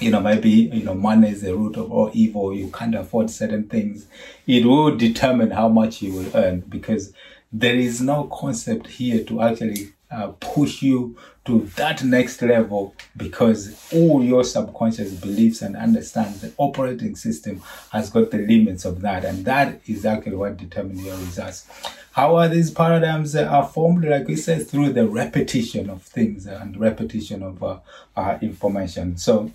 you 0.00 0.10
know, 0.10 0.20
maybe, 0.20 0.50
you 0.50 0.82
know, 0.82 0.94
money 0.94 1.30
is 1.30 1.42
the 1.42 1.56
root 1.56 1.76
of 1.76 1.90
all 1.92 2.10
evil, 2.12 2.54
you 2.54 2.68
can't 2.68 2.94
afford 2.94 3.30
certain 3.30 3.68
things, 3.68 4.06
it 4.46 4.64
will 4.64 4.96
determine 4.96 5.52
how 5.52 5.68
much 5.68 6.02
you 6.02 6.12
will 6.12 6.30
earn 6.36 6.60
because 6.60 7.12
there 7.52 7.76
is 7.76 8.00
no 8.00 8.24
concept 8.24 8.88
here 8.88 9.22
to 9.24 9.40
actually 9.40 9.92
uh, 10.10 10.28
push 10.40 10.82
you 10.82 11.16
to 11.44 11.60
that 11.76 12.02
next 12.02 12.40
level 12.42 12.94
because 13.16 13.92
all 13.92 14.22
your 14.22 14.44
subconscious 14.44 15.12
beliefs 15.12 15.62
and 15.62 15.76
understands 15.76 16.40
the 16.40 16.52
operating 16.56 17.14
system 17.14 17.62
has 17.90 18.10
got 18.10 18.30
the 18.30 18.38
limits 18.38 18.84
of 18.84 19.00
that. 19.02 19.24
And 19.24 19.44
that 19.44 19.80
is 19.86 20.06
actually 20.06 20.36
what 20.36 20.56
determines 20.56 21.04
your 21.04 21.16
results. 21.16 21.68
How 22.12 22.36
are 22.36 22.48
these 22.48 22.70
paradigms 22.70 23.34
uh, 23.34 23.44
are 23.44 23.66
formed? 23.66 24.04
Like 24.04 24.26
we 24.26 24.36
said 24.36 24.68
through 24.68 24.92
the 24.92 25.06
repetition 25.06 25.90
of 25.90 26.02
things 26.02 26.46
and 26.46 26.78
repetition 26.78 27.42
of 27.42 27.62
uh, 27.62 27.78
uh, 28.16 28.38
information. 28.40 29.16
So 29.16 29.52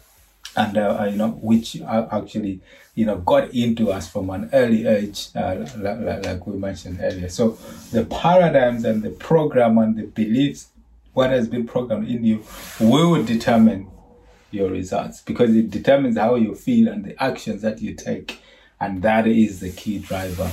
and 0.59 0.77
uh, 0.77 1.07
you 1.09 1.15
know 1.15 1.29
which 1.41 1.81
actually 1.81 2.59
you 2.93 3.05
know 3.05 3.17
got 3.19 3.53
into 3.53 3.91
us 3.91 4.09
from 4.09 4.29
an 4.29 4.49
early 4.51 4.85
age 4.85 5.29
uh, 5.35 5.65
like, 5.77 6.25
like, 6.25 6.45
we 6.45 6.57
mentioned 6.57 6.99
earlier. 7.01 7.29
So 7.29 7.57
the 7.91 8.05
paradigms 8.05 8.83
and 8.83 9.01
the 9.01 9.11
program 9.11 9.77
and 9.77 9.97
the 9.97 10.03
beliefs 10.03 10.67
what 11.13 11.31
has 11.31 11.47
been 11.47 11.65
programmed 11.65 12.07
in 12.07 12.23
you 12.23 12.43
will 12.79 13.23
determine 13.23 13.89
your 14.51 14.69
results 14.69 15.21
because 15.21 15.55
it 15.55 15.69
determines 15.69 16.17
how 16.17 16.35
you 16.35 16.55
feel 16.55 16.87
and 16.87 17.05
the 17.05 17.23
actions 17.23 17.61
that 17.61 17.81
you 17.81 17.93
take 17.93 18.39
and 18.81 19.01
that 19.01 19.27
is 19.27 19.59
the 19.59 19.71
key 19.71 19.99
driver 19.99 20.51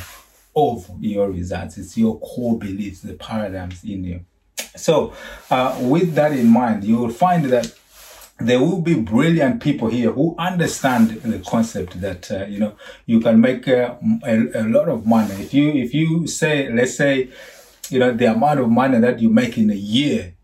of 0.55 0.91
your 1.01 1.31
results. 1.31 1.77
It's 1.79 1.99
your 1.99 2.19
core 2.21 2.59
beliefs 2.59 3.01
the 3.01 3.15
paradigms 3.15 3.85
in 3.85 4.05
you. 4.05 4.25
So 4.75 5.13
uh, 5.51 5.79
with 5.81 6.15
that 6.15 6.33
in 6.33 6.47
mind 6.47 6.85
you 6.85 6.97
will 6.97 7.11
find 7.11 7.45
that 7.47 7.75
there 8.39 8.61
will 8.61 8.83
be 8.83 8.95
brilliant 8.95 9.63
people 9.63 9.89
here 9.89 10.13
who 10.13 10.35
understand 10.39 11.11
the 11.23 11.39
concept 11.41 12.01
that 12.01 12.31
uh, 12.31 12.45
you 12.45 12.59
know 12.59 12.75
you 13.07 13.21
can 13.21 13.41
make 13.41 13.67
uh, 13.67 13.95
a, 14.25 14.63
a, 14.63 14.65
lot 14.65 14.89
of 14.89 15.07
money. 15.07 15.35
If 15.43 15.55
you 15.55 15.71
if 15.71 15.95
you 15.95 16.27
say 16.27 16.71
let's 16.71 16.97
say 16.97 17.31
you 17.89 17.99
know 17.99 18.13
the 18.13 18.27
amount 18.27 18.61
of 18.61 18.69
money 18.69 18.99
that 18.99 19.21
you 19.21 19.31
make 19.31 19.57
in 19.57 19.71
a 19.71 19.75
year 19.75 20.35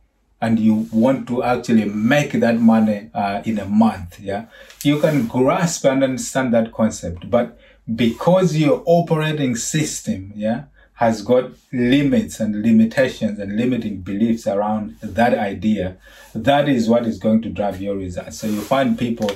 and 0.40 0.58
you 0.58 0.88
want 0.92 1.28
to 1.28 1.42
actually 1.42 1.84
make 1.84 2.32
that 2.32 2.58
money 2.58 3.10
uh, 3.14 3.42
in 3.44 3.58
a 3.60 3.66
month 3.66 4.18
yeah 4.18 4.46
you 4.82 4.98
can 4.98 5.26
grasp 5.28 5.84
and 5.84 6.02
understand 6.02 6.52
that 6.54 6.72
concept. 6.72 7.28
But 7.30 7.58
because 7.94 8.56
your 8.56 8.82
operating 8.86 9.54
system 9.56 10.32
yeah 10.34 10.64
has 10.94 11.22
got 11.22 11.50
limits 11.72 12.38
and 12.38 12.62
limitations 12.62 13.38
and 13.38 13.56
limiting 13.56 14.00
beliefs 14.00 14.46
around 14.46 14.96
that 15.02 15.34
idea, 15.34 15.96
that 16.34 16.68
is 16.68 16.88
what 16.88 17.06
is 17.06 17.18
going 17.18 17.42
to 17.42 17.48
drive 17.48 17.80
your 17.80 17.96
results. 17.96 18.38
So 18.38 18.46
you 18.46 18.60
find 18.60 18.98
people 18.98 19.30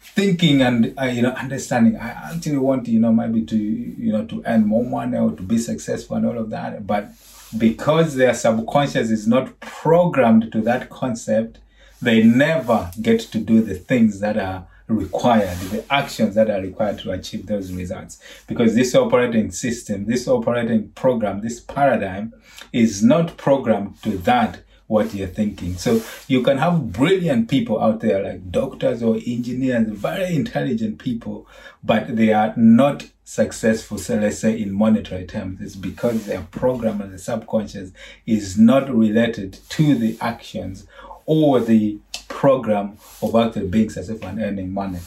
thinking 0.00 0.60
and 0.60 0.94
uh, 0.98 1.04
you 1.04 1.22
know 1.22 1.30
understanding. 1.30 1.96
I 1.96 2.32
actually 2.32 2.58
want 2.58 2.88
you 2.88 3.00
know 3.00 3.12
maybe 3.12 3.44
to 3.44 3.56
you 3.56 4.12
know 4.12 4.24
to 4.26 4.42
earn 4.46 4.66
more 4.66 4.84
money 4.84 5.16
or 5.16 5.32
to 5.32 5.42
be 5.42 5.58
successful 5.58 6.16
and 6.16 6.26
all 6.26 6.38
of 6.38 6.50
that, 6.50 6.86
but 6.86 7.10
because 7.56 8.16
their 8.16 8.34
subconscious 8.34 9.10
is 9.10 9.26
not 9.26 9.60
programmed 9.60 10.50
to 10.52 10.60
that 10.62 10.90
concept, 10.90 11.58
they 12.02 12.22
never 12.22 12.90
get 13.00 13.20
to 13.20 13.38
do 13.38 13.62
the 13.62 13.74
things 13.74 14.20
that 14.20 14.36
are 14.36 14.66
required, 14.86 15.56
the 15.70 15.84
actions 15.92 16.34
that 16.34 16.50
are 16.50 16.60
required 16.60 16.98
to 16.98 17.10
achieve 17.10 17.46
those 17.46 17.72
results. 17.72 18.20
Because 18.46 18.74
this 18.74 18.94
operating 18.94 19.50
system, 19.50 20.06
this 20.06 20.28
operating 20.28 20.90
program, 20.90 21.40
this 21.40 21.60
paradigm 21.60 22.34
is 22.72 23.02
not 23.02 23.36
programmed 23.36 24.02
to 24.02 24.18
that 24.18 24.60
what 24.86 25.14
you're 25.14 25.26
thinking. 25.26 25.76
So 25.76 26.02
you 26.28 26.42
can 26.42 26.58
have 26.58 26.92
brilliant 26.92 27.48
people 27.48 27.80
out 27.80 28.00
there 28.00 28.22
like 28.22 28.50
doctors 28.50 29.02
or 29.02 29.16
engineers, 29.26 29.88
very 29.88 30.34
intelligent 30.34 30.98
people, 30.98 31.46
but 31.82 32.16
they 32.16 32.32
are 32.32 32.52
not 32.56 33.08
successful, 33.24 33.96
so 33.96 34.16
let's 34.16 34.38
say 34.38 34.60
in 34.60 34.72
monetary 34.72 35.24
terms. 35.24 35.60
It's 35.62 35.76
because 35.76 36.26
their 36.26 36.42
program 36.50 37.00
and 37.00 37.12
the 37.12 37.18
subconscious 37.18 37.92
is 38.26 38.58
not 38.58 38.94
related 38.94 39.58
to 39.70 39.94
the 39.94 40.18
actions 40.20 40.86
or 41.26 41.60
the 41.60 41.98
program 42.44 42.98
of 43.22 43.34
actually 43.34 43.68
being 43.68 43.88
successful 43.88 44.28
and 44.28 44.38
earning 44.38 44.70
money. 44.70 44.98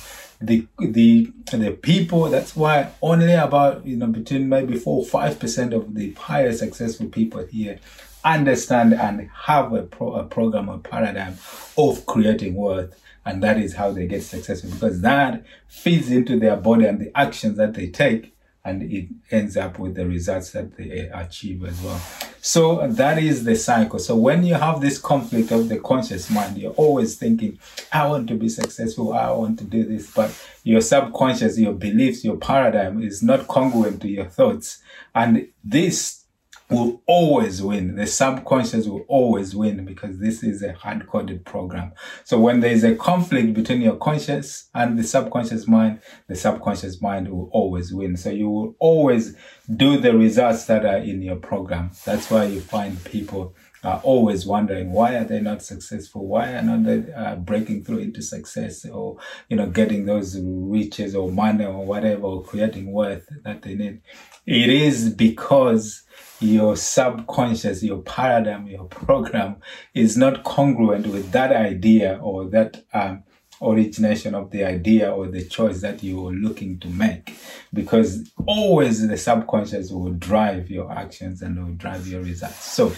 The 0.42 0.66
the 0.80 1.32
the 1.52 1.72
people 1.72 2.30
that's 2.30 2.56
why 2.56 2.92
only 3.02 3.34
about 3.34 3.86
you 3.86 3.96
know 3.96 4.08
between 4.08 4.50
maybe 4.50 4.76
four 4.78 5.06
five 5.06 5.40
percent 5.40 5.72
of 5.74 5.94
the 5.94 6.14
higher 6.14 6.52
successful 6.52 7.08
people 7.08 7.46
here 7.46 7.80
understand 8.24 8.94
and 8.94 9.30
have 9.34 9.72
a, 9.74 9.84
pro, 9.84 10.16
a 10.16 10.24
program 10.24 10.68
or 10.68 10.80
paradigm 10.80 11.38
of 11.78 12.06
creating 12.08 12.56
wealth 12.56 12.94
and 13.26 13.44
that 13.44 13.58
is 13.58 13.76
how 13.76 13.92
they 13.92 14.08
get 14.08 14.24
successful 14.24 14.70
because 14.72 15.02
that 15.02 15.44
feeds 15.68 16.10
into 16.12 16.40
their 16.40 16.58
body 16.58 16.86
and 16.86 17.00
the 17.00 17.18
actions 17.18 17.56
that 17.58 17.74
they 17.74 17.88
take 17.88 18.34
and 18.68 18.84
it 18.84 19.08
ends 19.32 19.56
up 19.56 19.80
with 19.80 19.96
the 19.96 20.06
results 20.06 20.52
that 20.52 20.76
they 20.76 21.10
uh, 21.10 21.22
achieve 21.22 21.64
as 21.64 21.82
well. 21.82 22.02
So 22.42 22.80
uh, 22.80 22.88
that 22.88 23.18
is 23.18 23.46
the 23.46 23.56
cycle. 23.56 23.98
So 23.98 24.16
when 24.18 24.44
you 24.44 24.56
have 24.56 24.82
this 24.82 25.00
conflict 25.00 25.52
of 25.52 25.70
the 25.70 25.80
conscious 25.80 26.30
mind, 26.30 26.58
you're 26.58 26.74
always 26.74 27.18
thinking, 27.18 27.60
I 27.94 28.06
want 28.08 28.28
to 28.28 28.36
be 28.36 28.50
successful, 28.50 29.14
I 29.14 29.32
want 29.32 29.58
to 29.60 29.66
do 29.66 29.86
this, 29.86 30.12
but 30.14 30.30
your 30.64 30.82
subconscious, 30.82 31.58
your 31.58 31.74
beliefs, 31.74 32.26
your 32.26 32.36
paradigm 32.36 33.02
is 33.02 33.24
not 33.24 33.48
congruent 33.48 34.02
to 34.02 34.10
your 34.10 34.26
thoughts. 34.26 34.80
And 35.16 35.48
this 35.64 36.26
will 36.70 37.02
always 37.06 37.62
win. 37.62 37.96
The 37.96 38.06
subconscious 38.06 38.88
will 38.88 39.06
always 39.08 39.56
win 39.56 39.86
because 39.86 40.20
this 40.20 40.44
is 40.44 40.62
a 40.62 40.74
hard 40.74 41.08
coded 41.08 41.46
program. 41.46 41.94
So 42.26 42.40
when 42.40 42.60
there 42.60 42.72
is 42.72 42.84
a 42.84 42.96
conflict 42.96 43.54
between 43.54 43.82
your 43.82 43.96
conscious 43.96 44.70
and 44.74 45.00
the 45.00 45.04
subconscious 45.04 45.68
mind, 45.68 46.02
the 46.28 46.36
subconscious 46.36 47.02
mind 47.02 47.30
will 47.30 47.50
always 47.54 47.94
win. 47.94 48.18
So 48.18 48.30
you 48.30 48.50
will 48.50 48.76
always 48.80 49.36
do 49.74 49.98
the 49.98 50.18
results 50.18 50.66
that 50.66 50.86
are 50.86 50.98
in 50.98 51.22
your 51.22 51.38
program. 51.38 51.92
That's 52.06 52.30
why 52.30 52.46
you 52.46 52.60
find 52.60 53.02
people 53.06 53.56
are 53.88 54.02
always 54.04 54.46
wondering 54.46 54.92
why 54.92 55.16
are 55.16 55.24
they 55.24 55.40
not 55.40 55.62
successful? 55.62 56.28
Why 56.28 56.52
are 56.54 56.62
not 56.62 56.84
they 56.84 57.14
uh, 57.14 57.36
breaking 57.36 57.86
through 57.86 58.00
into 58.00 58.22
success 58.22 58.86
or, 58.86 59.18
you 59.48 59.56
know, 59.56 59.68
getting 59.68 60.06
those 60.06 60.38
riches 60.42 61.16
or 61.16 61.32
money 61.32 61.66
or 61.66 61.86
whatever 61.86 62.24
or 62.24 62.44
creating 62.44 62.92
wealth 62.92 63.26
that 63.44 63.62
they 63.62 63.76
need? 63.76 64.02
It 64.46 64.70
is 64.70 65.14
because 65.14 66.04
your 66.42 66.76
subconscious, 66.76 67.82
your 67.82 68.02
paradigm, 68.02 68.68
your 68.68 68.86
program 68.90 69.58
is 69.94 70.18
not 70.18 70.44
congruent 70.44 71.08
with 71.08 71.32
that 71.32 71.54
idea 71.54 72.20
or 72.22 72.50
that 72.50 72.84
um, 72.94 73.24
origination 73.62 74.36
of 74.36 74.52
the 74.52 74.66
idea 74.66 75.10
or 75.10 75.28
the 75.28 75.46
choice 75.46 75.82
that 75.82 76.04
you 76.04 76.28
are 76.28 76.34
looking 76.34 76.78
to 76.80 76.88
make 76.90 77.36
because 77.74 78.32
always 78.46 79.08
the 79.08 79.18
subconscious 79.18 79.92
will 79.92 80.12
drive 80.12 80.70
your 80.70 80.92
actions 80.92 81.42
and 81.42 81.58
will 81.58 81.74
drive 81.74 82.08
your 82.08 82.22
results 82.22 82.64
so 82.72 82.92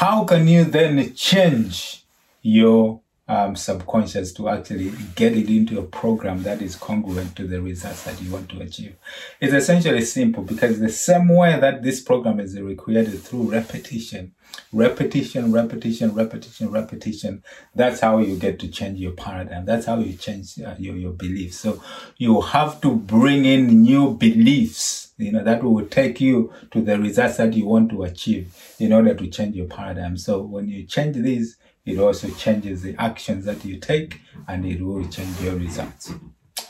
how 0.00 0.24
can 0.24 0.48
you 0.48 0.64
then 0.64 1.12
change 1.14 2.04
your 2.40 3.02
um, 3.30 3.54
subconscious 3.54 4.32
to 4.32 4.48
actually 4.48 4.92
get 5.14 5.36
it 5.36 5.48
into 5.48 5.78
a 5.78 5.84
program 5.84 6.42
that 6.42 6.60
is 6.60 6.74
congruent 6.74 7.36
to 7.36 7.46
the 7.46 7.62
results 7.62 8.02
that 8.02 8.20
you 8.20 8.32
want 8.32 8.48
to 8.48 8.60
achieve. 8.60 8.96
It's 9.40 9.54
essentially 9.54 10.02
simple 10.02 10.42
because 10.42 10.80
the 10.80 10.88
same 10.88 11.28
way 11.28 11.58
that 11.60 11.84
this 11.84 12.00
program 12.00 12.40
is 12.40 12.60
recreated 12.60 13.22
through 13.22 13.52
repetition, 13.52 14.32
repetition, 14.72 15.52
repetition, 15.52 16.12
repetition, 16.12 16.72
repetition, 16.72 17.44
that's 17.72 18.00
how 18.00 18.18
you 18.18 18.36
get 18.36 18.58
to 18.58 18.68
change 18.68 18.98
your 18.98 19.12
paradigm. 19.12 19.64
That's 19.64 19.86
how 19.86 20.00
you 20.00 20.14
change 20.16 20.60
uh, 20.60 20.74
your, 20.80 20.96
your 20.96 21.12
beliefs. 21.12 21.60
So 21.60 21.80
you 22.16 22.40
have 22.40 22.80
to 22.80 22.96
bring 22.96 23.44
in 23.44 23.82
new 23.82 24.12
beliefs 24.14 25.12
you 25.18 25.30
know 25.30 25.44
that 25.44 25.62
will 25.62 25.84
take 25.84 26.18
you 26.18 26.50
to 26.70 26.80
the 26.80 26.98
results 26.98 27.36
that 27.36 27.52
you 27.52 27.66
want 27.66 27.90
to 27.90 28.04
achieve 28.04 28.74
in 28.78 28.90
order 28.90 29.12
to 29.12 29.26
change 29.26 29.54
your 29.54 29.66
paradigm 29.66 30.16
so 30.16 30.40
when 30.40 30.66
you 30.66 30.82
change 30.84 31.14
these 31.16 31.58
it 31.90 31.98
also 31.98 32.28
changes 32.30 32.82
the 32.82 32.94
actions 32.98 33.44
that 33.44 33.64
you 33.64 33.78
take 33.78 34.20
and 34.48 34.64
it 34.64 34.80
will 34.82 35.06
change 35.08 35.40
your 35.40 35.56
results. 35.56 36.12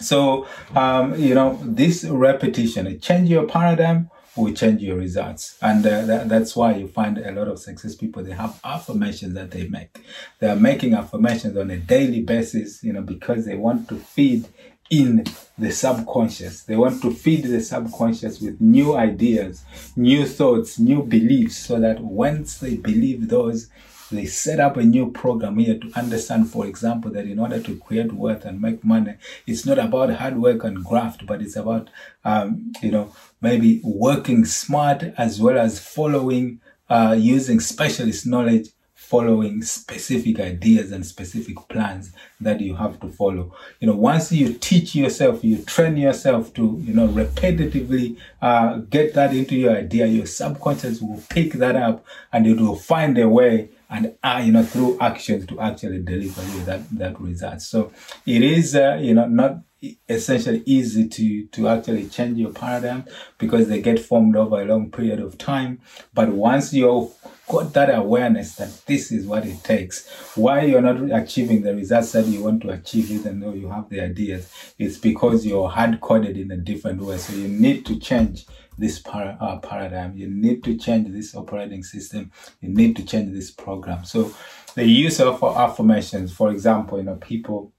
So, 0.01 0.47
um, 0.75 1.15
you 1.15 1.35
know, 1.35 1.59
this 1.63 2.05
repetition, 2.05 2.99
change 3.01 3.29
your 3.29 3.47
paradigm 3.47 4.11
will 4.37 4.53
change 4.53 4.81
your 4.81 4.97
results. 4.97 5.59
And 5.61 5.85
uh, 5.85 6.05
that, 6.07 6.29
that's 6.29 6.55
why 6.55 6.77
you 6.77 6.89
find 6.89 7.19
a 7.19 7.33
lot 7.33 7.49
of 7.49 7.59
success 7.59 7.95
people, 7.95 8.23
they 8.23 8.33
have 8.33 8.61
affirmations 8.65 9.35
that 9.35 9.51
they 9.51 9.67
make. 9.69 10.05
They 10.39 10.49
are 10.49 10.57
making 10.57 10.95
affirmations 10.95 11.57
on 11.57 11.71
a 11.71 11.77
daily 11.77 12.23
basis, 12.23 12.83
you 12.83 12.93
know, 12.93 13.03
because 13.03 13.45
they 13.45 13.57
want 13.57 13.89
to 13.89 13.97
feed 13.97 14.49
in 14.89 15.25
the 15.57 15.71
subconscious. 15.71 16.63
They 16.63 16.77
want 16.77 17.03
to 17.03 17.13
feed 17.13 17.45
the 17.45 17.61
subconscious 17.61 18.41
with 18.41 18.61
new 18.61 18.97
ideas, 18.97 19.65
new 19.97 20.27
thoughts, 20.27 20.79
new 20.79 21.03
beliefs, 21.03 21.57
so 21.57 21.79
that 21.81 22.01
once 22.01 22.59
they 22.59 22.77
believe 22.77 23.29
those, 23.29 23.69
they 24.11 24.27
set 24.27 24.61
up 24.61 24.77
a 24.77 24.83
new 24.83 25.11
program 25.11 25.59
here 25.59 25.79
to 25.79 25.91
understand, 25.97 26.51
for 26.51 26.67
example, 26.67 27.11
that 27.13 27.27
in 27.27 27.39
order 27.39 27.61
to 27.61 27.77
create 27.77 28.13
wealth 28.13 28.45
and 28.45 28.61
make 28.61 28.85
money, 28.85 29.15
it's 29.47 29.65
not 29.65 29.79
about 29.79 30.11
hard 30.15 30.39
work 30.39 30.65
and 30.65 30.85
graft, 30.85 31.27
but 31.27 31.41
it's 31.41 31.57
about, 31.57 31.89
um, 32.25 32.73
you 32.83 32.91
know, 32.91 33.15
maybe 33.41 33.81
working 33.83 34.45
smart 34.45 35.03
as 35.17 35.41
well 35.41 35.59
as 35.59 35.79
following, 35.79 36.61
uh, 36.89 37.17
using 37.19 37.61
specialist 37.61 38.27
knowledge 38.27 38.69
following 39.11 39.61
specific 39.61 40.39
ideas 40.39 40.93
and 40.93 41.05
specific 41.05 41.57
plans 41.69 42.13
that 42.41 42.61
you 42.61 42.77
have 42.77 43.01
to 43.01 43.09
follow. 43.09 43.53
You 43.81 43.89
know, 43.89 43.97
once 43.97 44.31
you 44.31 44.53
teach 44.55 44.95
yourself, 44.95 45.43
you 45.43 45.59
train 45.65 45.97
yourself 45.97 46.55
to, 46.55 46.81
you 46.85 46.95
know, 46.95 47.09
repetitively 47.09 48.17
uh, 48.41 48.77
get 48.77 49.15
that 49.15 49.35
into 49.35 49.57
your 49.57 49.77
idea, 49.77 50.07
your 50.07 50.27
subconscious 50.27 51.01
will 51.01 51.21
pick 51.29 51.55
that 51.55 51.75
up 51.75 52.05
and 52.33 52.47
it 52.47 52.61
will 52.61 52.77
find 52.77 53.19
a 53.19 53.29
way 53.29 53.71
and 53.91 54.15
uh, 54.23 54.41
you 54.43 54.53
know 54.53 54.63
through 54.63 54.99
actions 55.01 55.47
to 55.47 55.61
actually 55.61 56.01
deliver 56.03 56.43
you 56.43 56.65
that 56.65 56.89
that 56.97 57.21
result. 57.21 57.61
So 57.61 57.93
it 58.25 58.43
is 58.43 58.75
uh, 58.75 58.99
you 59.01 59.15
know 59.15 59.27
not 59.27 59.59
essentially 60.09 60.63
easy 60.67 61.09
to 61.09 61.47
to 61.49 61.69
actually 61.69 62.09
change 62.09 62.39
your 62.39 62.53
paradigm 62.53 63.05
because 63.39 63.69
they 63.69 63.81
get 63.81 63.99
formed 63.99 64.37
over 64.37 64.61
a 64.61 64.65
long 64.65 64.91
period 64.91 65.21
of 65.21 65.37
time. 65.39 65.81
But 66.15 66.29
once 66.31 66.73
you've 66.73 67.13
got 67.49 67.73
that 67.73 67.93
awareness 67.93 68.55
that 68.57 68.87
this 68.87 69.11
is 69.11 69.27
what 69.27 69.45
it 69.45 69.65
takes 69.65 70.09
why 70.37 70.61
you're 70.61 70.81
not 70.81 71.01
achieving 71.11 71.63
the 71.63 71.75
results 71.75 72.13
that 72.13 72.25
you 72.27 72.45
want 72.45 72.63
to 72.63 72.71
achieve 72.71 73.11
even 73.11 73.41
though 73.41 73.53
you 73.53 73.69
have 73.69 73.89
the 73.89 74.01
ideas 74.01 74.49
it's 74.79 74.99
because 74.99 75.45
you're 75.45 75.69
hard 75.69 76.01
coded 76.01 76.37
in 76.37 76.53
a 76.53 76.57
different 76.57 77.03
way. 77.03 77.19
So 77.19 77.33
you 77.33 77.49
need 77.49 77.85
to 77.87 77.99
change 77.99 78.47
this 78.81 78.99
para, 78.99 79.37
uh, 79.41 79.59
paradigm. 79.59 80.17
You 80.17 80.29
need 80.29 80.65
to 80.65 80.77
change 80.77 81.13
this 81.13 81.35
operating 81.35 81.83
system. 81.83 82.33
You 82.61 82.71
need 82.71 82.97
to 82.97 83.05
change 83.05 83.33
this 83.33 83.51
program. 83.51 84.05
So 84.05 84.35
the 84.75 84.85
use 84.85 85.21
of 85.21 85.43
affirmations, 85.43 86.33
for 86.33 86.51
example, 86.51 86.99
you 86.99 87.05
know, 87.05 87.17
people 87.17 87.73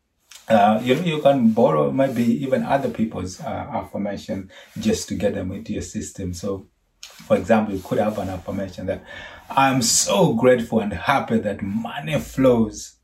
uh, 0.47 0.81
you 0.83 0.95
know, 0.95 1.01
you 1.01 1.21
can 1.21 1.51
borrow 1.51 1.91
maybe 1.91 2.23
even 2.23 2.63
other 2.63 2.89
people's 2.89 3.39
uh, 3.39 3.67
affirmation 3.73 4.51
just 4.79 5.07
to 5.07 5.15
get 5.15 5.33
them 5.33 5.51
into 5.51 5.71
your 5.71 5.81
system. 5.81 6.33
So, 6.33 6.67
for 6.99 7.37
example, 7.37 7.73
you 7.73 7.81
could 7.81 7.99
have 7.99 8.17
an 8.17 8.29
affirmation 8.29 8.87
that 8.87 9.03
I'm 9.49 9.81
so 9.81 10.33
grateful 10.33 10.79
and 10.79 10.91
happy 10.91 11.39
that 11.39 11.61
money 11.61 12.19
flows 12.19 12.97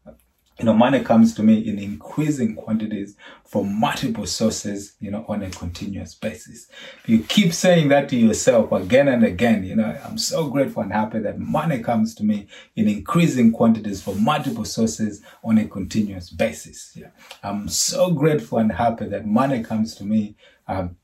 you 0.59 0.65
know, 0.65 0.73
money 0.73 1.01
comes 1.01 1.35
to 1.35 1.43
me 1.43 1.59
in 1.59 1.77
increasing 1.77 2.55
quantities 2.55 3.15
from 3.45 3.79
multiple 3.79 4.25
sources, 4.25 4.95
you 4.99 5.11
know, 5.11 5.23
on 5.27 5.43
a 5.43 5.51
continuous 5.51 6.15
basis. 6.15 6.67
You 7.05 7.23
keep 7.23 7.53
saying 7.53 7.89
that 7.89 8.09
to 8.09 8.15
yourself 8.15 8.71
again 8.71 9.07
and 9.07 9.23
again, 9.23 9.63
you 9.63 9.75
know, 9.75 9.99
I'm 10.03 10.17
so 10.17 10.49
grateful 10.49 10.81
and 10.81 10.91
happy 10.91 11.19
that 11.19 11.37
money 11.37 11.79
comes 11.79 12.15
to 12.15 12.23
me 12.23 12.47
in 12.75 12.87
increasing 12.87 13.51
quantities 13.51 14.01
from 14.01 14.23
multiple 14.23 14.65
sources 14.65 15.21
on 15.43 15.59
a 15.59 15.67
continuous 15.67 16.31
basis. 16.31 16.91
Yeah. 16.95 17.09
I'm 17.43 17.69
so 17.69 18.11
grateful 18.11 18.57
and 18.57 18.71
happy 18.71 19.07
that 19.09 19.27
money 19.27 19.63
comes 19.63 19.93
to 19.95 20.05
me 20.05 20.35
um, 20.67 20.97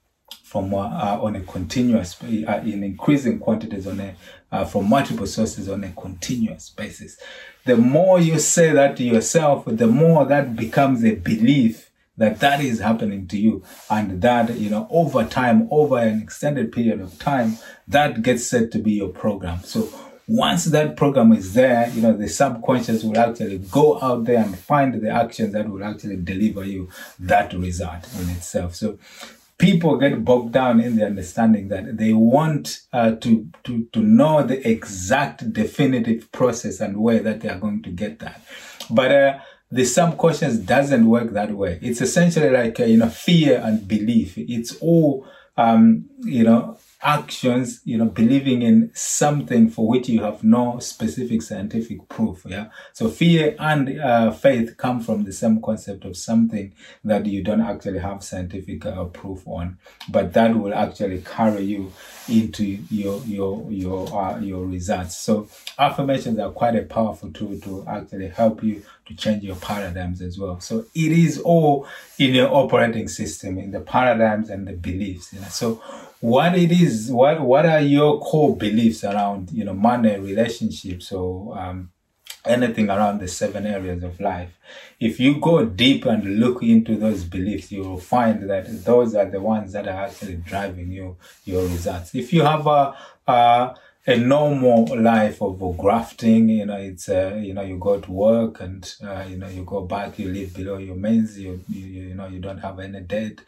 from 0.53 0.71
uh, 0.71 0.77
uh, 0.77 1.19
on 1.19 1.35
a 1.35 1.41
continuous 1.41 2.15
uh, 2.21 2.61
in 2.63 2.83
increasing 2.83 3.39
quantities 3.39 3.87
on 3.87 3.99
a 3.99 4.15
uh, 4.51 4.63
from 4.63 4.87
multiple 4.87 5.25
sources 5.25 5.67
on 5.67 5.83
a 5.83 5.91
continuous 5.93 6.69
basis. 6.69 7.17
The 7.65 7.75
more 7.75 8.19
you 8.19 8.37
say 8.37 8.69
that 8.71 8.95
to 8.97 9.03
yourself, 9.03 9.63
the 9.65 9.87
more 9.87 10.25
that 10.25 10.55
becomes 10.55 11.03
a 11.03 11.15
belief 11.15 11.89
that 12.17 12.39
that 12.41 12.61
is 12.61 12.79
happening 12.79 13.27
to 13.29 13.37
you. 13.39 13.63
And 13.89 14.21
that 14.21 14.55
you 14.59 14.69
know 14.69 14.85
over 14.91 15.23
time 15.25 15.67
over 15.71 15.97
an 15.97 16.21
extended 16.21 16.71
period 16.71 17.01
of 17.01 17.17
time 17.17 17.57
that 17.87 18.21
gets 18.21 18.45
said 18.45 18.71
to 18.73 18.77
be 18.77 18.91
your 18.91 19.09
program. 19.09 19.63
So 19.63 19.89
once 20.27 20.65
that 20.65 20.95
program 20.95 21.33
is 21.33 21.53
there 21.53 21.89
you 21.89 22.01
know 22.01 22.15
the 22.15 22.29
subconscious 22.29 23.03
will 23.03 23.17
actually 23.17 23.57
go 23.57 23.99
out 24.01 24.23
there 24.25 24.41
and 24.41 24.57
find 24.57 24.93
the 25.01 25.09
actions 25.09 25.51
that 25.53 25.67
will 25.67 25.83
actually 25.83 26.15
deliver 26.15 26.63
you 26.63 26.89
that 27.19 27.53
result 27.53 28.07
in 28.19 28.29
itself. 28.29 28.75
So 28.75 28.99
people 29.57 29.97
get 29.97 30.25
bogged 30.25 30.51
down 30.51 30.79
in 30.79 30.95
the 30.95 31.05
understanding 31.05 31.67
that 31.69 31.97
they 31.97 32.13
want 32.13 32.81
uh, 32.91 33.11
to, 33.15 33.47
to, 33.63 33.87
to 33.93 33.99
know 33.99 34.43
the 34.43 34.67
exact 34.67 35.53
definitive 35.53 36.31
process 36.31 36.79
and 36.79 36.97
way 36.97 37.19
that 37.19 37.41
they 37.41 37.49
are 37.49 37.59
going 37.59 37.81
to 37.83 37.89
get 37.89 38.19
that. 38.19 38.41
But 38.89 39.11
uh, 39.11 39.39
the 39.71 39.85
subconscious 39.85 40.57
doesn't 40.57 41.07
work 41.07 41.31
that 41.31 41.51
way. 41.51 41.79
It's 41.81 42.01
essentially 42.01 42.49
like, 42.49 42.79
uh, 42.79 42.85
you 42.85 42.97
know, 42.97 43.09
fear 43.09 43.61
and 43.63 43.87
belief. 43.87 44.33
It's 44.37 44.75
all, 44.77 45.25
um, 45.57 46.05
you 46.19 46.43
know, 46.43 46.77
actions, 47.03 47.81
you 47.83 47.97
know, 47.97 48.05
believing 48.05 48.61
in 48.61 48.91
something 48.93 49.69
for 49.69 49.87
which 49.87 50.07
you 50.07 50.23
have 50.23 50.43
no 50.43 50.79
specific 50.79 51.41
scientific 51.41 52.07
proof. 52.07 52.45
Yeah. 52.47 52.69
So 52.93 53.09
fear 53.09 53.55
and 53.59 53.99
uh, 53.99 54.31
faith 54.31 54.77
come 54.77 55.01
from 55.01 55.25
the 55.25 55.33
same 55.33 55.61
concept 55.61 56.05
of 56.05 56.15
something 56.15 56.73
that 57.03 57.25
you 57.25 57.43
don't 57.43 57.61
actually 57.61 57.99
have 57.99 58.23
scientific 58.23 58.85
uh, 58.85 59.05
proof 59.05 59.45
on, 59.47 59.77
but 60.09 60.33
that 60.33 60.55
will 60.55 60.73
actually 60.73 61.21
carry 61.21 61.63
you 61.63 61.91
into 62.29 62.63
your 62.63 63.21
your 63.25 63.69
your 63.69 64.07
uh, 64.13 64.39
your 64.39 64.65
results. 64.65 65.17
So 65.17 65.49
affirmations 65.77 66.39
are 66.39 66.51
quite 66.51 66.75
a 66.75 66.83
powerful 66.83 67.31
tool 67.31 67.59
to 67.61 67.85
actually 67.87 68.29
help 68.29 68.63
you 68.63 68.83
to 69.05 69.15
change 69.15 69.43
your 69.43 69.55
paradigms 69.57 70.21
as 70.21 70.39
well. 70.39 70.59
So 70.59 70.85
it 70.95 71.11
is 71.11 71.39
all 71.39 71.87
in 72.17 72.33
your 72.33 72.53
operating 72.53 73.07
system, 73.07 73.57
in 73.57 73.71
the 73.71 73.81
paradigms 73.81 74.49
and 74.49 74.67
the 74.67 74.73
beliefs. 74.73 75.33
You 75.33 75.41
know? 75.41 75.47
So 75.47 75.81
what 76.19 76.57
it 76.57 76.71
is, 76.71 77.11
what 77.11 77.41
what 77.41 77.65
are 77.65 77.81
your 77.81 78.19
core 78.21 78.55
beliefs 78.55 79.03
around 79.03 79.51
you 79.51 79.65
know 79.65 79.73
money, 79.73 80.17
relationships, 80.17 81.11
or 81.11 81.57
um, 81.57 81.91
anything 82.45 82.89
around 82.89 83.19
the 83.19 83.27
seven 83.27 83.65
areas 83.65 84.03
of 84.03 84.19
life? 84.21 84.57
If 84.99 85.19
you 85.19 85.39
go 85.41 85.65
deep 85.65 86.05
and 86.05 86.39
look 86.39 86.63
into 86.63 86.95
those 86.95 87.25
beliefs, 87.25 87.73
you 87.73 87.83
will 87.83 87.99
find 87.99 88.49
that 88.49 88.85
those 88.85 89.15
are 89.15 89.25
the 89.25 89.41
ones 89.41 89.73
that 89.73 89.87
are 89.87 90.05
actually 90.05 90.35
driving 90.37 90.91
you 90.91 91.17
your 91.43 91.63
results. 91.63 92.15
If 92.15 92.31
you 92.31 92.43
have 92.43 92.67
a, 92.67 92.95
a 93.27 93.75
a 94.05 94.17
normal 94.17 94.85
life 94.99 95.41
of 95.41 95.59
grafting. 95.77 96.49
You 96.49 96.65
know, 96.65 96.77
it's 96.77 97.09
uh, 97.09 97.39
you 97.41 97.53
know 97.53 97.61
you 97.61 97.77
go 97.77 97.99
to 97.99 98.11
work 98.11 98.61
and 98.61 98.93
uh, 99.03 99.25
you 99.27 99.37
know 99.37 99.47
you 99.47 99.63
go 99.63 99.81
back, 99.81 100.19
you 100.19 100.29
live 100.31 100.53
below 100.53 100.77
your 100.77 100.95
means. 100.95 101.39
You, 101.39 101.63
you 101.69 101.85
you 101.85 102.15
know 102.15 102.27
you 102.27 102.39
don't 102.39 102.59
have 102.59 102.79
any 102.79 103.01
debt. 103.01 103.39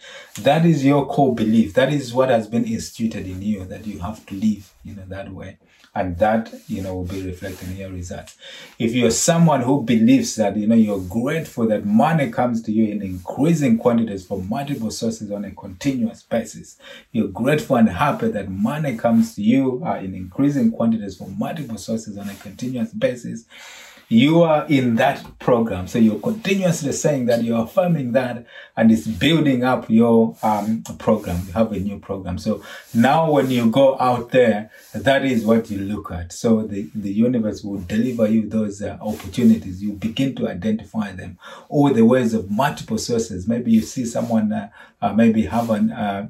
That 0.42 0.66
is 0.66 0.86
your 0.86 1.06
core 1.08 1.36
belief. 1.36 1.74
That 1.74 1.92
is 1.92 2.14
what 2.14 2.30
has 2.30 2.48
been 2.48 2.66
instituted 2.66 3.28
in 3.28 3.42
you 3.42 3.66
that 3.66 3.86
you 3.86 4.00
have 4.00 4.26
to 4.28 4.36
live 4.36 4.74
you 4.84 4.96
know 4.96 5.06
that 5.08 5.32
way 5.32 5.58
and 5.96 6.18
that 6.18 6.54
you 6.68 6.82
know 6.82 6.96
will 6.96 7.06
be 7.06 7.26
reflected 7.26 7.70
in 7.70 7.78
your 7.78 7.92
results. 7.92 8.38
If 8.78 8.94
you're 8.94 9.12
someone 9.12 9.62
who 9.62 9.82
believes 9.84 10.36
that 10.36 10.58
you 10.58 10.68
know 10.68 10.76
you're 10.76 11.00
grateful 11.00 11.68
that 11.68 11.86
money 11.86 12.30
comes 12.30 12.62
to 12.64 12.72
you 12.72 12.92
in 12.92 13.02
increasing 13.02 13.78
quantities 13.78 14.26
from 14.26 14.48
multiple 14.50 14.92
sources 14.92 15.32
on 15.32 15.46
a 15.46 15.52
continuous 15.52 16.24
basis 16.24 16.78
you're 17.12 17.28
grateful 17.28 17.76
and 17.78 17.90
happy 17.90 18.28
that 18.30 18.50
money 18.50 18.98
comes 18.98 19.36
to 19.36 19.42
you 19.42 19.82
uh, 19.86 19.96
in 19.96 20.14
increasing 20.14 20.72
quantities 20.72 21.18
from 21.18 21.38
multiple 21.38 21.78
sources 21.78 22.18
on 22.18 22.30
a 22.30 22.36
continuous 22.36 22.92
basis 22.94 23.46
you 24.10 24.44
are 24.44 24.66
in 24.68 24.96
that 24.96 25.40
program. 25.40 25.88
So 25.88 25.98
you're 25.98 26.20
continuously 26.20 26.92
saying 26.92 27.26
that 27.26 27.44
you're 27.44 27.64
affirming 27.64 28.12
that 28.12 28.46
and 28.78 28.92
it's 28.92 29.08
building 29.08 29.64
up 29.64 29.90
your 29.90 30.36
um, 30.44 30.84
program. 31.00 31.42
You 31.48 31.54
have 31.54 31.72
a 31.72 31.80
new 31.80 32.00
program. 32.00 32.38
So 32.38 32.64
now 32.94 33.32
when 33.32 33.50
you 33.50 33.70
go 33.72 33.98
out 34.00 34.32
there, 34.32 34.70
that 34.94 35.26
is 35.26 35.46
what 35.46 35.72
you 35.72 35.80
look 35.80 36.12
at. 36.12 36.34
So 36.34 36.64
the, 36.64 36.90
the 36.94 37.12
universe 37.12 37.64
will 37.64 37.80
deliver 37.80 38.28
you 38.28 38.48
those 38.48 38.82
uh, 38.82 38.98
opportunities. 39.02 39.82
You 39.82 39.94
begin 39.94 40.36
to 40.36 40.50
identify 40.50 41.12
them 41.12 41.40
all 41.70 41.92
the 41.92 42.06
ways 42.06 42.34
of 42.34 42.52
multiple 42.52 42.98
sources. 42.98 43.48
Maybe 43.48 43.72
you 43.72 43.82
see 43.82 44.06
someone, 44.06 44.54
uh, 44.54 44.70
uh, 45.02 45.14
maybe 45.14 45.44
have 45.44 45.70
an, 45.70 45.92
uh, 45.92 46.30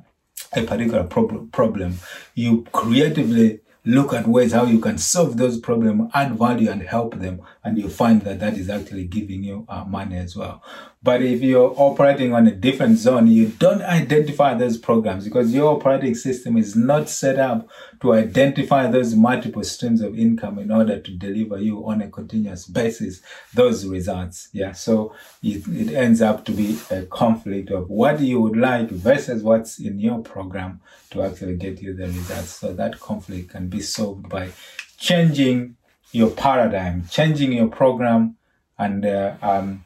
a 0.53 0.63
particular 0.63 1.03
prob- 1.03 1.51
problem. 1.51 1.95
You 2.35 2.65
creatively 2.71 3.59
look 3.85 4.13
at 4.13 4.27
ways 4.27 4.51
how 4.51 4.65
you 4.65 4.79
can 4.79 4.97
solve 4.97 5.37
those 5.37 5.59
problems, 5.59 6.09
add 6.13 6.37
value 6.37 6.69
and 6.69 6.81
help 6.81 7.15
them, 7.19 7.41
and 7.65 7.79
you 7.79 7.89
find 7.89 8.21
that 8.21 8.39
that 8.39 8.55
is 8.57 8.69
actually 8.69 9.05
giving 9.05 9.43
you 9.43 9.65
uh, 9.67 9.83
money 9.85 10.15
as 10.17 10.35
well. 10.35 10.63
But 11.01 11.23
if 11.23 11.41
you're 11.41 11.73
operating 11.77 12.31
on 12.31 12.45
a 12.45 12.51
different 12.51 12.99
zone, 12.99 13.27
you 13.27 13.47
don't 13.47 13.81
identify 13.81 14.53
those 14.53 14.77
programs 14.77 15.25
because 15.25 15.51
your 15.51 15.75
operating 15.75 16.13
system 16.13 16.57
is 16.57 16.75
not 16.75 17.09
set 17.09 17.39
up 17.39 17.67
to 18.01 18.13
identify 18.13 18.85
those 18.85 19.15
multiple 19.15 19.63
streams 19.63 20.01
of 20.01 20.17
income 20.17 20.59
in 20.59 20.71
order 20.71 20.99
to 20.99 21.11
deliver 21.11 21.57
you 21.57 21.83
on 21.87 22.03
a 22.03 22.09
continuous 22.09 22.67
basis 22.67 23.21
those 23.55 23.83
results. 23.83 24.49
Yeah. 24.53 24.73
So 24.73 25.15
it, 25.41 25.67
it 25.67 25.91
ends 25.91 26.21
up 26.21 26.45
to 26.45 26.51
be 26.51 26.77
a 26.91 27.03
conflict 27.03 27.71
of 27.71 27.89
what 27.89 28.19
you 28.19 28.41
would 28.41 28.57
like 28.57 28.89
versus 28.91 29.41
what's 29.41 29.79
in 29.79 29.99
your 29.99 30.19
program 30.19 30.81
to 31.11 31.23
actually 31.23 31.55
get 31.55 31.81
you 31.81 31.95
the 31.95 32.05
results. 32.05 32.49
So 32.49 32.73
that 32.73 32.99
conflict 32.99 33.49
can 33.49 33.69
be 33.69 33.81
solved 33.81 34.29
by 34.29 34.51
changing 34.97 35.77
your 36.15 36.29
paradigm, 36.29 37.05
changing 37.09 37.51
your 37.53 37.67
program, 37.67 38.37
and 38.77 39.05
uh, 39.05 39.35
um, 39.41 39.83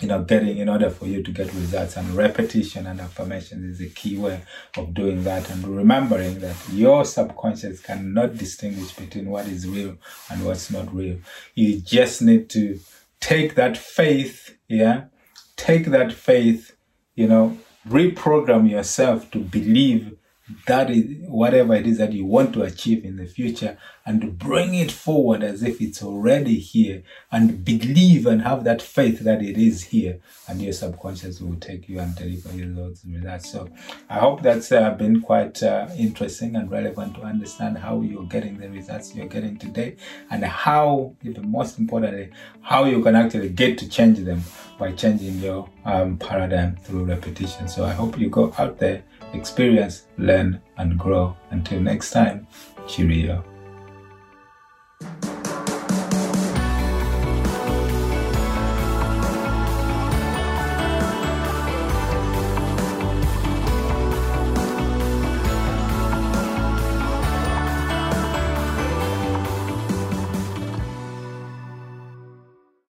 you 0.00 0.08
know, 0.08 0.22
getting 0.22 0.58
in 0.58 0.68
order 0.68 0.90
for 0.90 1.06
you 1.06 1.22
to 1.22 1.30
get 1.30 1.52
results 1.54 1.96
and 1.96 2.14
repetition 2.14 2.86
and 2.86 3.00
affirmation 3.00 3.68
is 3.68 3.80
a 3.80 3.86
key 3.86 4.18
way 4.18 4.42
of 4.76 4.92
doing 4.92 5.24
that 5.24 5.50
and 5.50 5.66
remembering 5.66 6.38
that 6.40 6.56
your 6.70 7.04
subconscious 7.04 7.80
cannot 7.80 8.36
distinguish 8.36 8.92
between 8.92 9.30
what 9.30 9.46
is 9.46 9.66
real 9.66 9.96
and 10.30 10.44
what's 10.44 10.70
not 10.70 10.94
real. 10.94 11.18
You 11.54 11.80
just 11.80 12.20
need 12.20 12.50
to 12.50 12.78
take 13.20 13.54
that 13.54 13.76
faith, 13.76 14.56
yeah, 14.68 15.04
take 15.56 15.86
that 15.86 16.12
faith, 16.12 16.76
you 17.14 17.26
know, 17.26 17.56
reprogram 17.88 18.70
yourself 18.70 19.30
to 19.30 19.38
believe 19.38 20.16
that 20.66 20.90
is 20.90 21.04
whatever 21.28 21.74
it 21.74 21.86
is 21.86 21.98
that 21.98 22.12
you 22.12 22.24
want 22.24 22.52
to 22.52 22.62
achieve 22.62 23.04
in 23.04 23.16
the 23.16 23.26
future 23.26 23.76
and 24.04 24.38
bring 24.38 24.74
it 24.74 24.92
forward 24.92 25.42
as 25.42 25.62
if 25.62 25.80
it's 25.80 26.02
already 26.02 26.58
here 26.60 27.02
and 27.32 27.64
believe 27.64 28.26
and 28.26 28.42
have 28.42 28.62
that 28.62 28.80
faith 28.80 29.20
that 29.20 29.42
it 29.42 29.58
is 29.58 29.84
here 29.84 30.20
and 30.48 30.62
your 30.62 30.72
subconscious 30.72 31.40
will 31.40 31.56
take 31.56 31.88
you 31.88 31.98
and 31.98 32.14
deliver 32.14 32.52
you 32.54 32.72
those 32.72 33.04
results 33.04 33.50
so 33.50 33.68
i 34.08 34.18
hope 34.18 34.40
that's 34.42 34.70
uh, 34.70 34.90
been 34.90 35.20
quite 35.20 35.60
uh, 35.64 35.88
interesting 35.98 36.54
and 36.54 36.70
relevant 36.70 37.14
to 37.14 37.22
understand 37.22 37.76
how 37.76 38.00
you're 38.00 38.26
getting 38.26 38.56
the 38.58 38.68
results 38.70 39.14
you're 39.14 39.26
getting 39.26 39.58
today 39.58 39.96
and 40.30 40.44
how 40.44 41.12
even 41.24 41.50
most 41.50 41.78
importantly 41.78 42.30
how 42.60 42.84
you 42.84 43.02
can 43.02 43.16
actually 43.16 43.48
get 43.48 43.76
to 43.76 43.88
change 43.88 44.18
them 44.20 44.40
by 44.78 44.92
changing 44.92 45.38
your 45.38 45.68
um, 45.84 46.18
paradigm 46.18 46.76
through 46.76 47.04
repetition. 47.04 47.66
So 47.68 47.84
i 47.84 47.92
hope 47.92 48.18
you 48.18 48.28
go 48.28 48.52
out 48.58 48.78
there 48.78 49.02
experience, 49.36 50.06
learn, 50.18 50.60
and 50.78 50.98
grow. 50.98 51.36
Until 51.50 51.80
next 51.80 52.10
time, 52.10 52.46
cheerio. 52.88 53.44